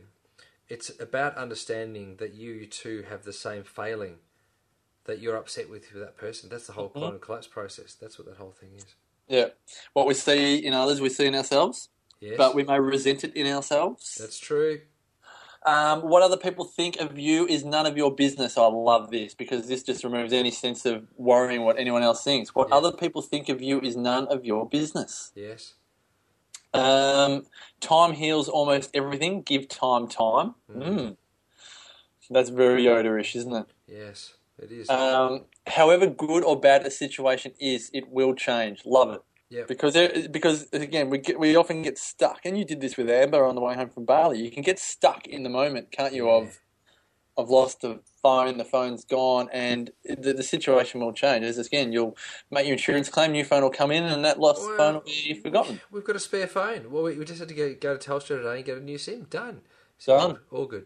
It's 0.68 0.92
about 1.00 1.36
understanding 1.36 2.18
that 2.18 2.34
you 2.34 2.66
too 2.68 3.04
have 3.10 3.24
the 3.24 3.34
same 3.34 3.64
failing 3.64 4.18
that 5.06 5.20
you're 5.20 5.36
upset 5.36 5.70
with 5.70 5.92
that 5.94 6.18
person. 6.18 6.50
That's 6.50 6.68
the 6.68 6.74
whole 6.74 6.90
Mm-hmm. 6.90 7.00
quantum 7.00 7.20
collapse 7.20 7.48
process. 7.48 7.96
That's 7.96 8.18
what 8.20 8.28
that 8.28 8.38
whole 8.38 8.52
thing 8.52 8.70
is. 8.78 8.86
Yeah, 9.28 9.48
what 9.94 10.08
we 10.08 10.14
see 10.14 10.58
in 10.58 10.74
others, 10.74 11.02
we 11.02 11.10
see 11.10 11.26
in 11.28 11.36
ourselves, 11.36 11.90
Yes, 12.22 12.36
but 12.38 12.54
we 12.56 12.64
may 12.64 12.80
resent 12.80 13.24
it 13.24 13.36
in 13.36 13.48
ourselves. 13.48 14.16
that's 14.20 14.40
true. 14.40 14.82
Um, 15.66 16.02
what 16.04 16.24
other 16.24 16.38
people 16.38 16.64
think 16.64 17.02
of 17.02 17.20
you 17.20 17.46
is 17.46 17.66
none 17.66 17.86
of 17.86 17.98
your 17.98 18.16
business. 18.16 18.58
I 18.58 18.66
love 18.68 19.12
this 19.12 19.34
because 19.34 19.68
this 19.68 19.84
just 19.84 20.04
removes 20.06 20.32
any 20.32 20.52
sense 20.52 20.86
of 20.86 21.06
worrying 21.18 21.64
what 21.64 21.78
anyone 21.78 22.02
else 22.02 22.24
thinks. 22.24 22.56
What 22.56 22.70
Yeah. 22.70 22.76
other 22.78 22.94
people 22.94 23.22
think 23.22 23.50
of 23.50 23.62
you 23.62 23.82
is 23.82 23.98
none 23.98 24.28
of 24.28 24.46
your 24.46 24.68
business. 24.68 25.32
Yes, 25.36 25.74
Um, 26.74 27.46
time 27.82 28.14
heals 28.14 28.48
almost 28.48 28.90
everything. 28.94 29.42
Give 29.42 29.68
time 29.68 30.08
time. 30.08 30.56
Mm. 30.72 31.18
That's 32.30 32.50
very 32.50 32.84
Yoda-ish, 32.84 33.36
isn't 33.36 33.54
it? 33.56 33.66
yes, 33.88 34.36
it 34.60 34.72
is. 34.72 34.90
Um, 34.90 35.46
however 35.68 36.06
good 36.08 36.44
or 36.44 36.60
bad 36.60 36.86
a 36.86 36.92
situation 36.92 37.54
is, 37.60 37.90
it 37.94 38.08
will 38.10 38.34
change. 38.36 38.86
Love 38.86 39.12
it. 39.12 39.22
Yeah, 39.50 39.64
Because 39.68 39.94
there, 39.94 40.28
because 40.30 40.68
again, 40.74 41.10
we 41.10 41.18
get, 41.18 41.40
we 41.40 41.56
often 41.56 41.82
get 41.82 41.98
stuck, 41.98 42.42
and 42.46 42.58
you 42.58 42.66
did 42.66 42.82
this 42.82 42.98
with 42.98 43.10
Amber 43.10 43.44
on 43.46 43.56
the 43.56 43.62
way 43.62 43.76
home 43.76 43.90
from 43.90 44.06
Bali. 44.06 44.40
You 44.40 44.52
can 44.52 44.64
get 44.64 44.80
stuck 44.80 45.28
in 45.28 45.44
the 45.44 45.50
moment, 45.50 45.92
can't 45.92 46.14
you? 46.14 46.30
Of 46.30 46.60
I've 47.38 47.50
lost 47.50 47.82
the 47.82 48.02
phone, 48.22 48.58
the 48.58 48.66
phone's 48.66 49.06
gone, 49.06 49.48
and 49.54 49.92
the, 50.04 50.34
the 50.34 50.44
situation 50.44 51.00
will 51.00 51.14
change. 51.14 51.46
As 51.46 51.58
again, 51.58 51.94
you'll 51.94 52.18
make 52.52 52.66
your 52.66 52.74
insurance 52.74 53.08
claim, 53.08 53.32
new 53.32 53.46
phone 53.46 53.64
will 53.64 53.70
come 53.70 53.92
in, 53.92 54.04
and 54.04 54.26
that 54.26 54.40
lost 54.40 54.62
Well, 54.68 54.78
phone 54.78 54.94
will 54.96 55.04
be 55.06 55.34
forgotten. 55.42 55.80
we've 55.90 56.04
got 56.04 56.18
a 56.18 56.20
spare 56.20 56.48
phone. 56.48 56.92
Well, 56.92 57.04
we, 57.04 57.18
we 57.18 57.24
just 57.24 57.40
had 57.40 57.48
to 57.48 57.54
go, 57.56 57.74
go 57.80 57.96
to 57.96 58.10
Telstra 58.10 58.38
today 58.38 58.58
and 58.58 58.66
get 58.66 58.78
a 58.78 58.82
new 58.82 58.98
SIM. 58.98 59.28
Done. 59.30 59.62
So 59.98 60.18
Done. 60.18 60.40
All 60.52 60.66
good. 60.66 60.86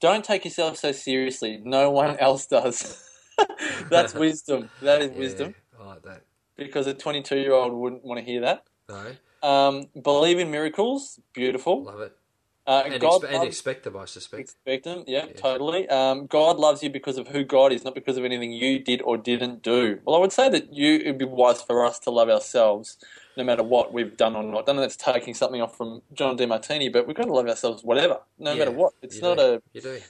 Don't 0.00 0.24
take 0.24 0.44
yourself 0.44 0.76
so 0.76 0.92
seriously. 0.92 1.60
No 1.64 1.90
one 1.90 2.18
else 2.18 2.46
does. 2.46 3.02
That's 3.90 4.12
wisdom. 4.14 4.68
That 4.82 5.00
is 5.00 5.12
Yeah, 5.12 5.18
wisdom. 5.18 5.54
I 5.80 5.86
like 5.86 6.02
that. 6.02 6.24
Because 6.56 6.86
a 6.86 6.94
22 6.94 7.36
year 7.38 7.52
old 7.52 7.72
wouldn't 7.72 8.04
want 8.04 8.18
to 8.20 8.24
hear 8.24 8.40
that. 8.42 8.64
No, 8.88 9.16
Um, 9.48 9.88
believe 10.00 10.38
in 10.38 10.50
miracles, 10.50 11.18
beautiful. 11.32 11.84
love 11.84 12.00
it. 12.00 12.16
Uh, 12.66 12.82
And, 12.86 12.98
God 12.98 13.20
expe- 13.20 13.24
and 13.26 13.34
loves- 13.34 13.46
expect 13.48 13.84
them, 13.84 13.94
I 13.96 14.06
suspect. 14.06 14.40
expect 14.40 14.84
them. 14.84 15.04
Yeah, 15.06 15.26
totally. 15.26 15.86
Um, 15.90 16.26
God 16.26 16.58
loves 16.58 16.82
you 16.82 16.88
because 16.88 17.18
of 17.18 17.28
who 17.28 17.44
God 17.44 17.72
is, 17.72 17.84
not 17.84 17.94
because 17.94 18.16
of 18.16 18.24
anything 18.24 18.52
you 18.52 18.78
did 18.78 19.02
or 19.02 19.18
didn't 19.18 19.60
do. 19.62 20.00
Well, 20.06 20.16
I 20.16 20.18
would 20.18 20.32
say 20.32 20.48
that 20.48 20.72
you 20.72 20.94
it'd 20.96 21.18
be 21.18 21.26
wise 21.26 21.60
for 21.60 21.84
us 21.84 21.98
to 22.00 22.10
love 22.10 22.30
ourselves, 22.30 22.96
no 23.36 23.44
matter 23.44 23.62
what 23.62 23.92
we've 23.92 24.16
done 24.16 24.34
or 24.34 24.42
not 24.42 24.64
done. 24.64 24.76
That's 24.76 24.96
taking 24.96 25.34
something 25.34 25.60
off 25.60 25.76
from 25.76 26.00
John 26.14 26.38
DeMartini, 26.38 26.90
but 26.90 27.06
we've 27.06 27.16
got 27.16 27.24
to 27.26 27.32
love 27.34 27.46
ourselves, 27.48 27.84
whatever, 27.84 28.20
no 28.38 28.52
Yeah, 28.52 28.58
matter 28.60 28.70
what. 28.70 28.94
It's 29.02 29.20
not 29.20 29.36
do. 29.36 29.42
a. 29.42 29.62
You 29.74 29.80
do. 29.82 30.00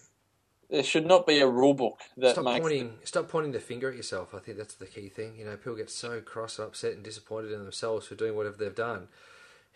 There 0.71 0.83
should 0.83 1.07
not 1.07 1.27
be 1.27 1.41
a 1.41 1.47
rule 1.49 1.75
book 1.75 2.01
that 2.17 2.33
Stop 2.33 2.45
makes. 2.45 2.61
pointing. 2.61 2.95
Stop 3.05 3.29
pointing 3.29 3.53
the 3.53 3.61
finger 3.61 3.91
at 3.91 3.97
yourself. 3.97 4.35
I 4.35 4.39
think 4.39 4.59
that's 4.59 4.75
the 4.75 4.87
key 4.87 5.09
thing. 5.09 5.37
You 5.39 5.45
know, 5.45 5.57
people 5.57 5.77
get 5.77 5.91
so 5.91 6.21
cross, 6.21 6.59
upset, 6.59 6.93
and 6.95 7.03
disappointed 7.03 7.53
in 7.53 7.63
themselves 7.63 8.07
for 8.07 8.15
doing 8.15 8.35
whatever 8.37 8.57
they've 8.57 8.75
done. 8.75 9.09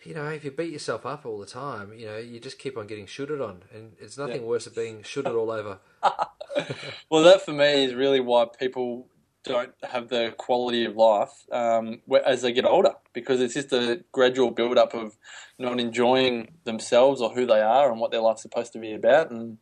You 0.03 0.15
know, 0.15 0.27
if 0.29 0.45
you 0.45 0.51
beat 0.51 0.71
yourself 0.71 1.05
up 1.05 1.25
all 1.25 1.39
the 1.39 1.45
time, 1.45 1.91
you 1.93 2.05
know, 2.05 2.17
you 2.17 2.39
just 2.39 2.57
keep 2.57 2.77
on 2.77 2.87
getting 2.87 3.05
shooted 3.05 3.41
on, 3.41 3.63
and 3.73 3.93
it's 3.99 4.17
nothing 4.17 4.41
Yeah. 4.41 4.47
worse 4.47 4.65
than 4.65 4.73
being 4.73 5.03
shooted 5.03 5.33
all 5.33 5.51
over. 5.51 5.79
Well, 7.09 7.23
that 7.23 7.41
for 7.43 7.51
me 7.53 7.83
is 7.85 7.93
really 7.95 8.19
why 8.19 8.45
people 8.59 9.07
don't 9.43 9.73
have 9.83 10.09
the 10.09 10.33
quality 10.37 10.85
of 10.85 10.95
life 10.95 11.31
um, 11.51 12.01
as 12.25 12.41
they 12.41 12.51
get 12.51 12.65
older, 12.65 12.93
because 13.13 13.41
it's 13.41 13.53
just 13.55 13.73
a 13.73 14.03
gradual 14.11 14.51
build 14.51 14.77
up 14.77 14.93
of 14.93 15.17
not 15.57 15.79
enjoying 15.79 16.49
themselves 16.65 17.21
or 17.21 17.31
who 17.31 17.45
they 17.45 17.61
are 17.61 17.91
and 17.91 17.99
what 17.99 18.11
their 18.11 18.21
life's 18.21 18.41
supposed 18.43 18.73
to 18.73 18.79
be 18.79 18.93
about. 18.93 19.31
And 19.31 19.57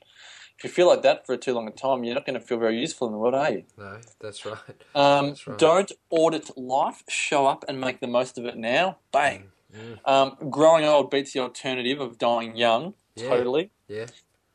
if 0.57 0.63
you 0.63 0.69
feel 0.69 0.87
like 0.87 1.03
that 1.03 1.25
for 1.25 1.37
too 1.37 1.53
long 1.53 1.67
a 1.67 1.71
time, 1.71 2.03
you're 2.03 2.15
not 2.15 2.25
going 2.25 2.39
to 2.39 2.45
feel 2.45 2.57
very 2.57 2.79
useful 2.79 3.07
in 3.07 3.13
the 3.13 3.19
world, 3.19 3.35
are 3.35 3.51
you? 3.51 3.63
No, 3.77 3.97
that's 4.19 4.45
right. 4.45 4.57
Um, 4.95 5.27
That's 5.29 5.45
right. 5.45 5.57
Don't 5.59 5.91
audit 6.09 6.57
life. 6.57 7.03
Show 7.07 7.45
up 7.45 7.63
and 7.67 7.79
make 7.79 7.99
the 7.99 8.07
most 8.07 8.37
of 8.39 8.45
it 8.45 8.57
now. 8.57 8.97
Bang. 9.11 9.51
Mm. 9.75 9.99
Um, 10.05 10.49
growing 10.49 10.85
old 10.85 11.11
beats 11.11 11.33
the 11.33 11.39
alternative 11.41 11.99
of 11.99 12.17
dying 12.17 12.55
young. 12.55 12.95
Yeah. 13.15 13.29
Totally. 13.29 13.69
Yeah, 13.87 14.07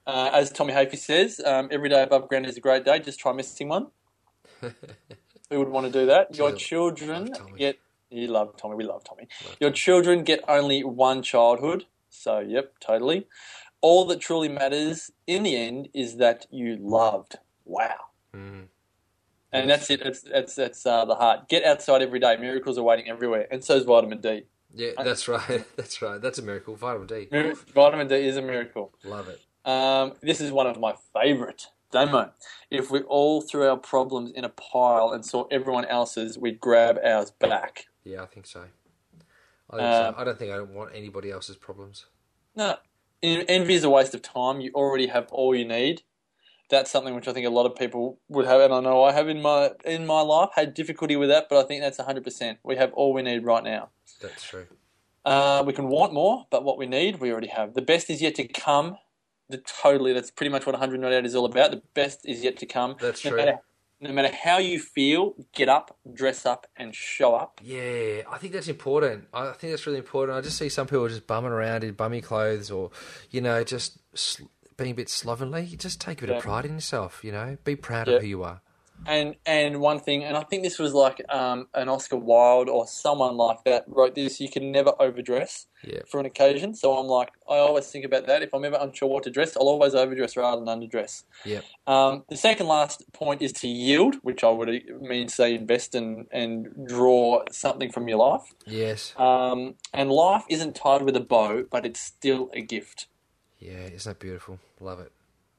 Uh, 0.06 0.30
as 0.32 0.50
Tommy 0.50 0.72
Hafey 0.72 0.96
says, 0.98 1.40
um, 1.44 1.68
every 1.70 1.88
day 1.88 2.02
above 2.02 2.28
ground 2.28 2.46
is 2.46 2.56
a 2.56 2.60
great 2.60 2.84
day. 2.84 2.98
Just 2.98 3.20
try 3.20 3.32
missing 3.32 3.68
one. 3.68 3.88
Who 4.60 5.58
would 5.58 5.68
want 5.68 5.86
to 5.86 5.92
do 5.92 6.06
that? 6.06 6.36
Your 6.36 6.50
Love 6.50 6.58
children 6.58 7.32
get. 7.56 7.78
You 8.10 8.26
love 8.26 8.56
Tommy. 8.56 8.74
We 8.74 8.84
love 8.84 9.04
Tommy. 9.04 9.28
Your 9.60 9.70
children 9.70 10.22
get 10.24 10.40
only 10.48 10.82
one 10.84 11.22
childhood. 11.22 11.86
So, 12.10 12.40
yep, 12.40 12.74
totally. 12.80 13.26
All 13.82 14.06
that 14.06 14.20
truly 14.20 14.48
matters 14.48 15.10
in 15.26 15.42
the 15.42 15.54
end 15.56 15.88
is 15.92 16.16
that 16.16 16.46
you 16.50 16.76
loved. 16.80 17.36
Wow. 17.64 17.96
Mm. 18.34 18.68
And 19.52 19.68
that's 19.68 19.90
it. 19.90 20.00
That's 20.02 20.22
that's 20.22 20.54
that's 20.54 20.86
uh, 20.86 21.04
the 21.04 21.14
heart. 21.16 21.48
Get 21.50 21.62
outside 21.64 22.00
every 22.00 22.18
day. 22.20 22.36
Miracles 22.36 22.78
are 22.78 22.82
waiting 22.82 23.08
everywhere, 23.10 23.46
and 23.50 23.62
so 23.62 23.74
is 23.76 23.84
vitamin 23.84 24.20
D. 24.22 24.44
yeah, 24.74 24.92
that's 24.96 25.28
right. 25.28 25.64
That's 25.76 26.00
right. 26.00 26.18
That's 26.22 26.38
a 26.38 26.42
miracle. 26.42 26.74
Vitamin 26.74 27.06
D. 27.06 27.28
Mir- 27.30 27.54
vitamin 27.74 28.08
D 28.08 28.14
is 28.14 28.38
a 28.38 28.42
miracle. 28.42 28.94
Love 29.04 29.28
it. 29.28 29.40
Um, 29.68 30.14
this 30.22 30.40
is 30.40 30.50
one 30.50 30.66
of 30.66 30.80
my 30.80 30.94
favourite. 31.12 31.66
Demo. 31.90 32.32
If 32.70 32.90
we 32.90 33.00
all 33.02 33.42
threw 33.42 33.68
our 33.68 33.76
problems 33.76 34.30
in 34.30 34.46
a 34.46 34.48
pile 34.48 35.10
and 35.10 35.26
saw 35.26 35.44
everyone 35.50 35.84
else's, 35.84 36.38
we'd 36.38 36.58
grab 36.58 36.98
ours 37.04 37.30
back. 37.32 37.84
Yeah, 38.02 38.22
I 38.22 38.26
think 38.26 38.46
so. 38.46 38.60
I, 39.68 39.76
think 39.76 39.82
Um, 39.82 40.14
so. 40.14 40.20
I 40.20 40.24
don't 40.24 40.38
think 40.38 40.52
I 40.52 40.56
don't 40.56 40.72
want 40.72 40.92
anybody 40.94 41.30
else's 41.30 41.56
problems. 41.56 42.06
No, 42.56 42.76
envy 43.22 43.74
is 43.74 43.84
a 43.84 43.90
waste 43.90 44.14
of 44.14 44.22
time. 44.22 44.60
You 44.60 44.70
already 44.74 45.06
have 45.08 45.28
all 45.30 45.54
you 45.54 45.64
need. 45.64 46.02
That's 46.70 46.90
something 46.90 47.14
which 47.14 47.28
I 47.28 47.32
think 47.32 47.46
a 47.46 47.50
lot 47.50 47.66
of 47.66 47.76
people 47.76 48.18
would 48.28 48.46
have, 48.46 48.60
and 48.60 48.72
I 48.72 48.80
know 48.80 49.04
I 49.04 49.12
have 49.12 49.28
in 49.28 49.42
my 49.42 49.72
in 49.84 50.06
my 50.06 50.22
life 50.22 50.50
had 50.54 50.72
difficulty 50.74 51.16
with 51.16 51.28
that. 51.28 51.48
But 51.50 51.62
I 51.62 51.68
think 51.68 51.82
that's 51.82 52.00
hundred 52.00 52.24
percent. 52.24 52.58
We 52.64 52.76
have 52.76 52.92
all 52.94 53.12
we 53.12 53.22
need 53.22 53.44
right 53.44 53.62
now. 53.62 53.90
That's 54.20 54.42
true. 54.42 54.66
Uh, 55.24 55.62
we 55.64 55.72
can 55.72 55.88
want 55.88 56.12
more, 56.12 56.46
but 56.50 56.64
what 56.64 56.78
we 56.78 56.86
need, 56.86 57.20
we 57.20 57.30
already 57.30 57.48
have. 57.48 57.74
The 57.74 57.82
best 57.82 58.10
is 58.10 58.20
yet 58.20 58.34
to 58.36 58.48
come. 58.48 58.96
The 59.48 59.58
totally, 59.58 60.12
that's 60.12 60.30
pretty 60.30 60.50
much 60.50 60.66
what 60.66 60.72
100 60.72 60.98
Not 60.98 61.12
Out 61.12 61.24
is 61.24 61.34
all 61.34 61.44
about. 61.44 61.70
The 61.70 61.82
best 61.94 62.26
is 62.26 62.42
yet 62.42 62.56
to 62.58 62.66
come. 62.66 62.96
That's 63.00 63.24
no 63.24 63.30
true. 63.30 63.38
Matter, 63.38 63.60
no 64.02 64.12
matter 64.12 64.34
how 64.34 64.58
you 64.58 64.80
feel, 64.80 65.34
get 65.54 65.68
up, 65.68 65.96
dress 66.12 66.44
up, 66.44 66.66
and 66.76 66.94
show 66.94 67.34
up. 67.34 67.60
Yeah, 67.62 68.22
I 68.30 68.36
think 68.38 68.52
that's 68.52 68.68
important. 68.68 69.28
I 69.32 69.52
think 69.52 69.72
that's 69.72 69.86
really 69.86 69.98
important. 69.98 70.36
I 70.36 70.40
just 70.40 70.58
see 70.58 70.68
some 70.68 70.86
people 70.88 71.06
just 71.08 71.26
bumming 71.26 71.52
around 71.52 71.84
in 71.84 71.94
bummy 71.94 72.20
clothes 72.20 72.70
or, 72.70 72.90
you 73.30 73.40
know, 73.40 73.62
just 73.62 73.98
being 74.76 74.90
a 74.90 74.94
bit 74.94 75.08
slovenly. 75.08 75.66
Just 75.76 76.00
take 76.00 76.18
a 76.18 76.22
bit 76.26 76.30
Yeah. 76.30 76.36
of 76.38 76.42
pride 76.42 76.64
in 76.64 76.74
yourself, 76.74 77.22
you 77.22 77.30
know. 77.30 77.56
Be 77.64 77.76
proud 77.76 78.08
Yeah. 78.08 78.16
of 78.16 78.22
who 78.22 78.28
you 78.28 78.42
are. 78.42 78.60
And 79.06 79.34
and 79.46 79.80
one 79.80 79.98
thing, 79.98 80.22
and 80.24 80.36
I 80.36 80.42
think 80.44 80.62
this 80.62 80.78
was 80.78 80.94
like 80.94 81.20
um, 81.28 81.66
an 81.74 81.88
Oscar 81.88 82.16
Wilde 82.16 82.68
or 82.68 82.86
someone 82.86 83.36
like 83.36 83.64
that 83.64 83.84
wrote 83.88 84.14
this. 84.14 84.40
You 84.40 84.48
can 84.48 84.70
never 84.70 84.92
overdress 85.00 85.66
Yeah. 85.82 86.00
for 86.06 86.20
an 86.20 86.26
occasion. 86.26 86.74
So 86.74 86.96
I'm 86.96 87.06
like, 87.06 87.30
I 87.48 87.56
always 87.56 87.88
think 87.88 88.04
about 88.04 88.26
that. 88.26 88.42
If 88.42 88.54
I'm 88.54 88.64
ever 88.64 88.78
unsure 88.80 89.08
what 89.08 89.24
to 89.24 89.30
dress, 89.30 89.56
I'll 89.56 89.68
always 89.68 89.94
overdress 89.94 90.36
rather 90.36 90.64
than 90.64 90.68
underdress. 90.80 91.24
Yeah. 91.44 91.60
Um, 91.86 92.24
the 92.28 92.36
second 92.36 92.68
last 92.68 93.04
point 93.12 93.42
is 93.42 93.52
to 93.54 93.68
yield, 93.68 94.16
which 94.22 94.44
I 94.44 94.50
would 94.50 94.68
mean 95.00 95.28
say 95.28 95.54
invest 95.54 95.94
and 95.94 96.26
and 96.30 96.86
draw 96.86 97.42
something 97.50 97.90
from 97.90 98.08
your 98.08 98.18
life. 98.18 98.42
Yes. 98.66 99.14
Um, 99.18 99.74
and 99.92 100.10
life 100.12 100.44
isn't 100.48 100.76
tied 100.76 101.02
with 101.02 101.16
a 101.16 101.20
bow, 101.20 101.64
but 101.70 101.84
it's 101.84 102.00
still 102.00 102.50
a 102.52 102.60
gift. 102.60 103.08
Yeah, 103.58 103.86
isn't 103.86 104.04
that 104.10 104.18
beautiful? 104.20 104.58
Love 104.80 105.00
it. 105.00 105.12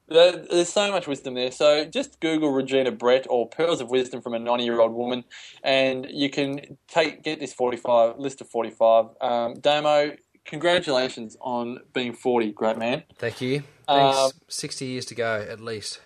There- 0.08 0.38
There's 0.38 0.70
so 0.70 0.92
much 0.92 1.08
wisdom 1.08 1.34
there. 1.36 1.52
So 1.52 1.86
just 1.86 2.20
Google 2.20 2.52
Regina 2.52 2.92
Brett 2.92 3.26
or 3.30 3.48
Pearls 3.50 3.82
of 3.82 3.90
Wisdom 3.90 4.22
from 4.22 4.34
a 4.34 4.40
90 4.40 4.64
year 4.64 4.80
old 4.82 4.92
woman, 4.94 5.24
and 5.64 6.06
you 6.10 6.30
can 6.30 6.78
take 6.88 7.24
get 7.24 7.40
this 7.40 7.54
45 7.54 8.18
list 8.20 8.42
of 8.42 8.50
45. 8.50 9.06
Um, 9.22 9.54
Damo, 9.60 10.12
congratulations 10.46 11.36
on 11.42 11.80
being 11.94 12.14
40, 12.14 12.52
great 12.52 12.78
man. 12.78 13.04
Thank 13.18 13.42
you. 13.42 13.64
Thanks. 13.88 14.18
Um, 14.18 14.32
60 14.48 14.86
years 14.86 15.06
to 15.06 15.16
go, 15.16 15.46
at 15.50 15.60
least. 15.60 16.00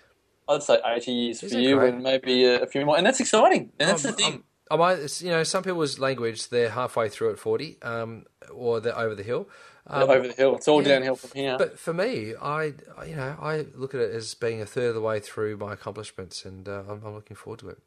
I'd 0.48 0.62
say 0.62 0.78
80 0.84 1.12
years 1.12 1.42
Is 1.42 1.52
for 1.52 1.58
you, 1.58 1.76
great? 1.76 1.94
and 1.94 2.02
maybe 2.02 2.44
a, 2.44 2.62
a 2.62 2.66
few 2.66 2.84
more, 2.86 2.96
and 2.96 3.06
that's 3.06 3.20
exciting. 3.20 3.70
And 3.78 3.90
that's 3.90 4.04
Um, 4.04 4.10
the 4.12 4.16
thing. 4.16 4.42
I 4.70 4.76
might, 4.76 4.94
it's- 4.94 5.22
you 5.22 5.30
know, 5.30 5.42
some 5.44 5.62
people's 5.62 5.98
language, 5.98 6.48
they're 6.48 6.70
halfway 6.70 7.08
through 7.08 7.32
at 7.32 7.38
40, 7.38 7.78
um, 7.82 8.24
or 8.52 8.80
they're 8.80 8.98
over 8.98 9.14
the 9.14 9.22
hill. 9.22 9.48
Um, 9.90 10.10
over 10.10 10.28
the 10.28 10.34
hill, 10.34 10.54
it's 10.56 10.68
all 10.68 10.82
yeah. 10.82 10.88
downhill 10.88 11.16
from 11.16 11.30
here. 11.34 11.56
But 11.58 11.78
for 11.78 11.94
me, 11.94 12.34
I, 12.40 12.74
you 13.06 13.16
know, 13.16 13.36
I 13.40 13.66
look 13.74 13.94
at 13.94 14.00
it 14.00 14.12
as 14.14 14.34
being 14.34 14.60
a 14.60 14.66
third 14.66 14.88
of 14.90 14.94
the 14.94 15.00
way 15.00 15.18
through 15.18 15.56
my 15.56 15.72
accomplishments, 15.72 16.44
and 16.44 16.68
uh, 16.68 16.82
I'm, 16.88 17.02
I'm 17.04 17.14
looking 17.14 17.36
forward 17.36 17.60
to 17.60 17.70
it. 17.70 17.78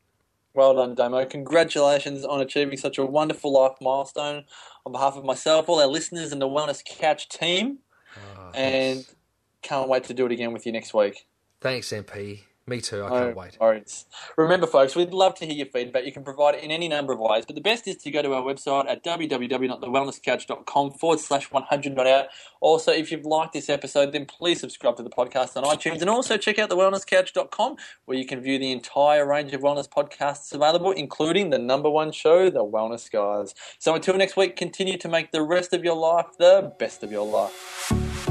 Well 0.54 0.76
done, 0.76 0.96
Damo. 0.96 1.26
Congratulations 1.26 2.26
on 2.26 2.42
achieving 2.42 2.78
such 2.78 2.98
a 2.98 3.06
wonderful 3.06 3.54
life 3.54 3.78
milestone. 3.80 4.46
On 4.86 4.92
behalf 4.92 5.16
of 5.16 5.24
myself, 5.24 5.70
all 5.70 5.80
our 5.80 5.88
listeners, 5.88 6.32
and 6.32 6.42
the 6.42 6.48
Wellness 6.48 6.84
Couch 6.84 7.30
team, 7.30 7.78
Ah, 8.18 8.52
and 8.54 8.96
thanks. 9.06 9.16
can't 9.62 9.88
wait 9.88 10.04
to 10.06 10.14
do 10.14 10.26
it 10.26 10.32
again 10.32 10.52
with 10.54 10.66
you 10.66 10.72
next 10.72 10.94
week. 10.94 11.26
thanks, 11.62 11.90
MP. 11.94 12.42
Me 12.68 12.80
too. 12.80 13.04
I 13.04 13.10
can't 13.10 13.36
wait. 13.36 13.58
worries. 13.60 14.06
Remember, 14.38 14.68
folks, 14.68 14.96
we'd 14.96 15.14
love 15.14 15.34
to 15.36 15.46
hear 15.46 15.56
your 15.56 15.66
feedback. 15.66 16.06
You 16.06 16.12
can 16.12 16.24
provide 16.24 16.56
it 16.56 16.64
in 16.64 16.70
any 16.70 16.88
number 16.88 17.12
of 17.12 17.20
ways, 17.20 17.44
but 17.46 17.56
the 17.56 17.62
best 17.62 17.88
is 17.88 17.98
to 17.98 18.12
go 18.12 18.22
to 18.22 18.34
our 18.36 18.44
website 18.44 18.88
at 18.88 19.04
www.thewellnesscouch.com 19.04 20.92
forward 20.92 21.20
slash 21.20 21.52
100 21.52 21.96
not 21.96 22.06
out. 22.06 22.28
Also, 22.60 22.92
if 22.92 23.12
you've 23.12 23.26
liked 23.26 23.54
this 23.54 23.68
episode, 23.68 24.12
then 24.12 24.26
please 24.26 24.60
subscribe 24.60 24.96
to 24.98 25.04
the 25.04 25.10
podcast 25.10 25.58
on 25.58 25.64
iTunes 25.64 26.02
and 26.02 26.10
also 26.10 26.38
check 26.38 26.60
out 26.60 26.70
thewellnesscouch.com 26.70 27.78
where 28.06 28.18
you 28.18 28.28
can 28.28 28.40
view 28.42 28.60
the 28.60 28.72
entire 28.72 29.28
range 29.28 29.54
of 29.54 29.62
wellness 29.62 29.90
podcasts 29.90 30.54
available, 30.54 30.92
including 30.92 31.50
the 31.50 31.60
number 31.60 31.90
one 31.90 32.12
show, 32.12 32.52
The 32.52 32.64
Wellness 32.64 33.12
Guys. 33.12 33.56
So 33.80 33.96
until 33.96 34.16
next 34.16 34.38
week, 34.38 34.56
continue 34.56 34.98
to 35.00 35.10
make 35.10 35.32
the 35.32 35.42
rest 35.42 35.74
of 35.74 35.84
your 35.84 35.96
life 35.96 36.28
the 36.38 36.72
best 36.78 37.02
of 37.02 37.12
your 37.12 37.26
life. 37.26 38.31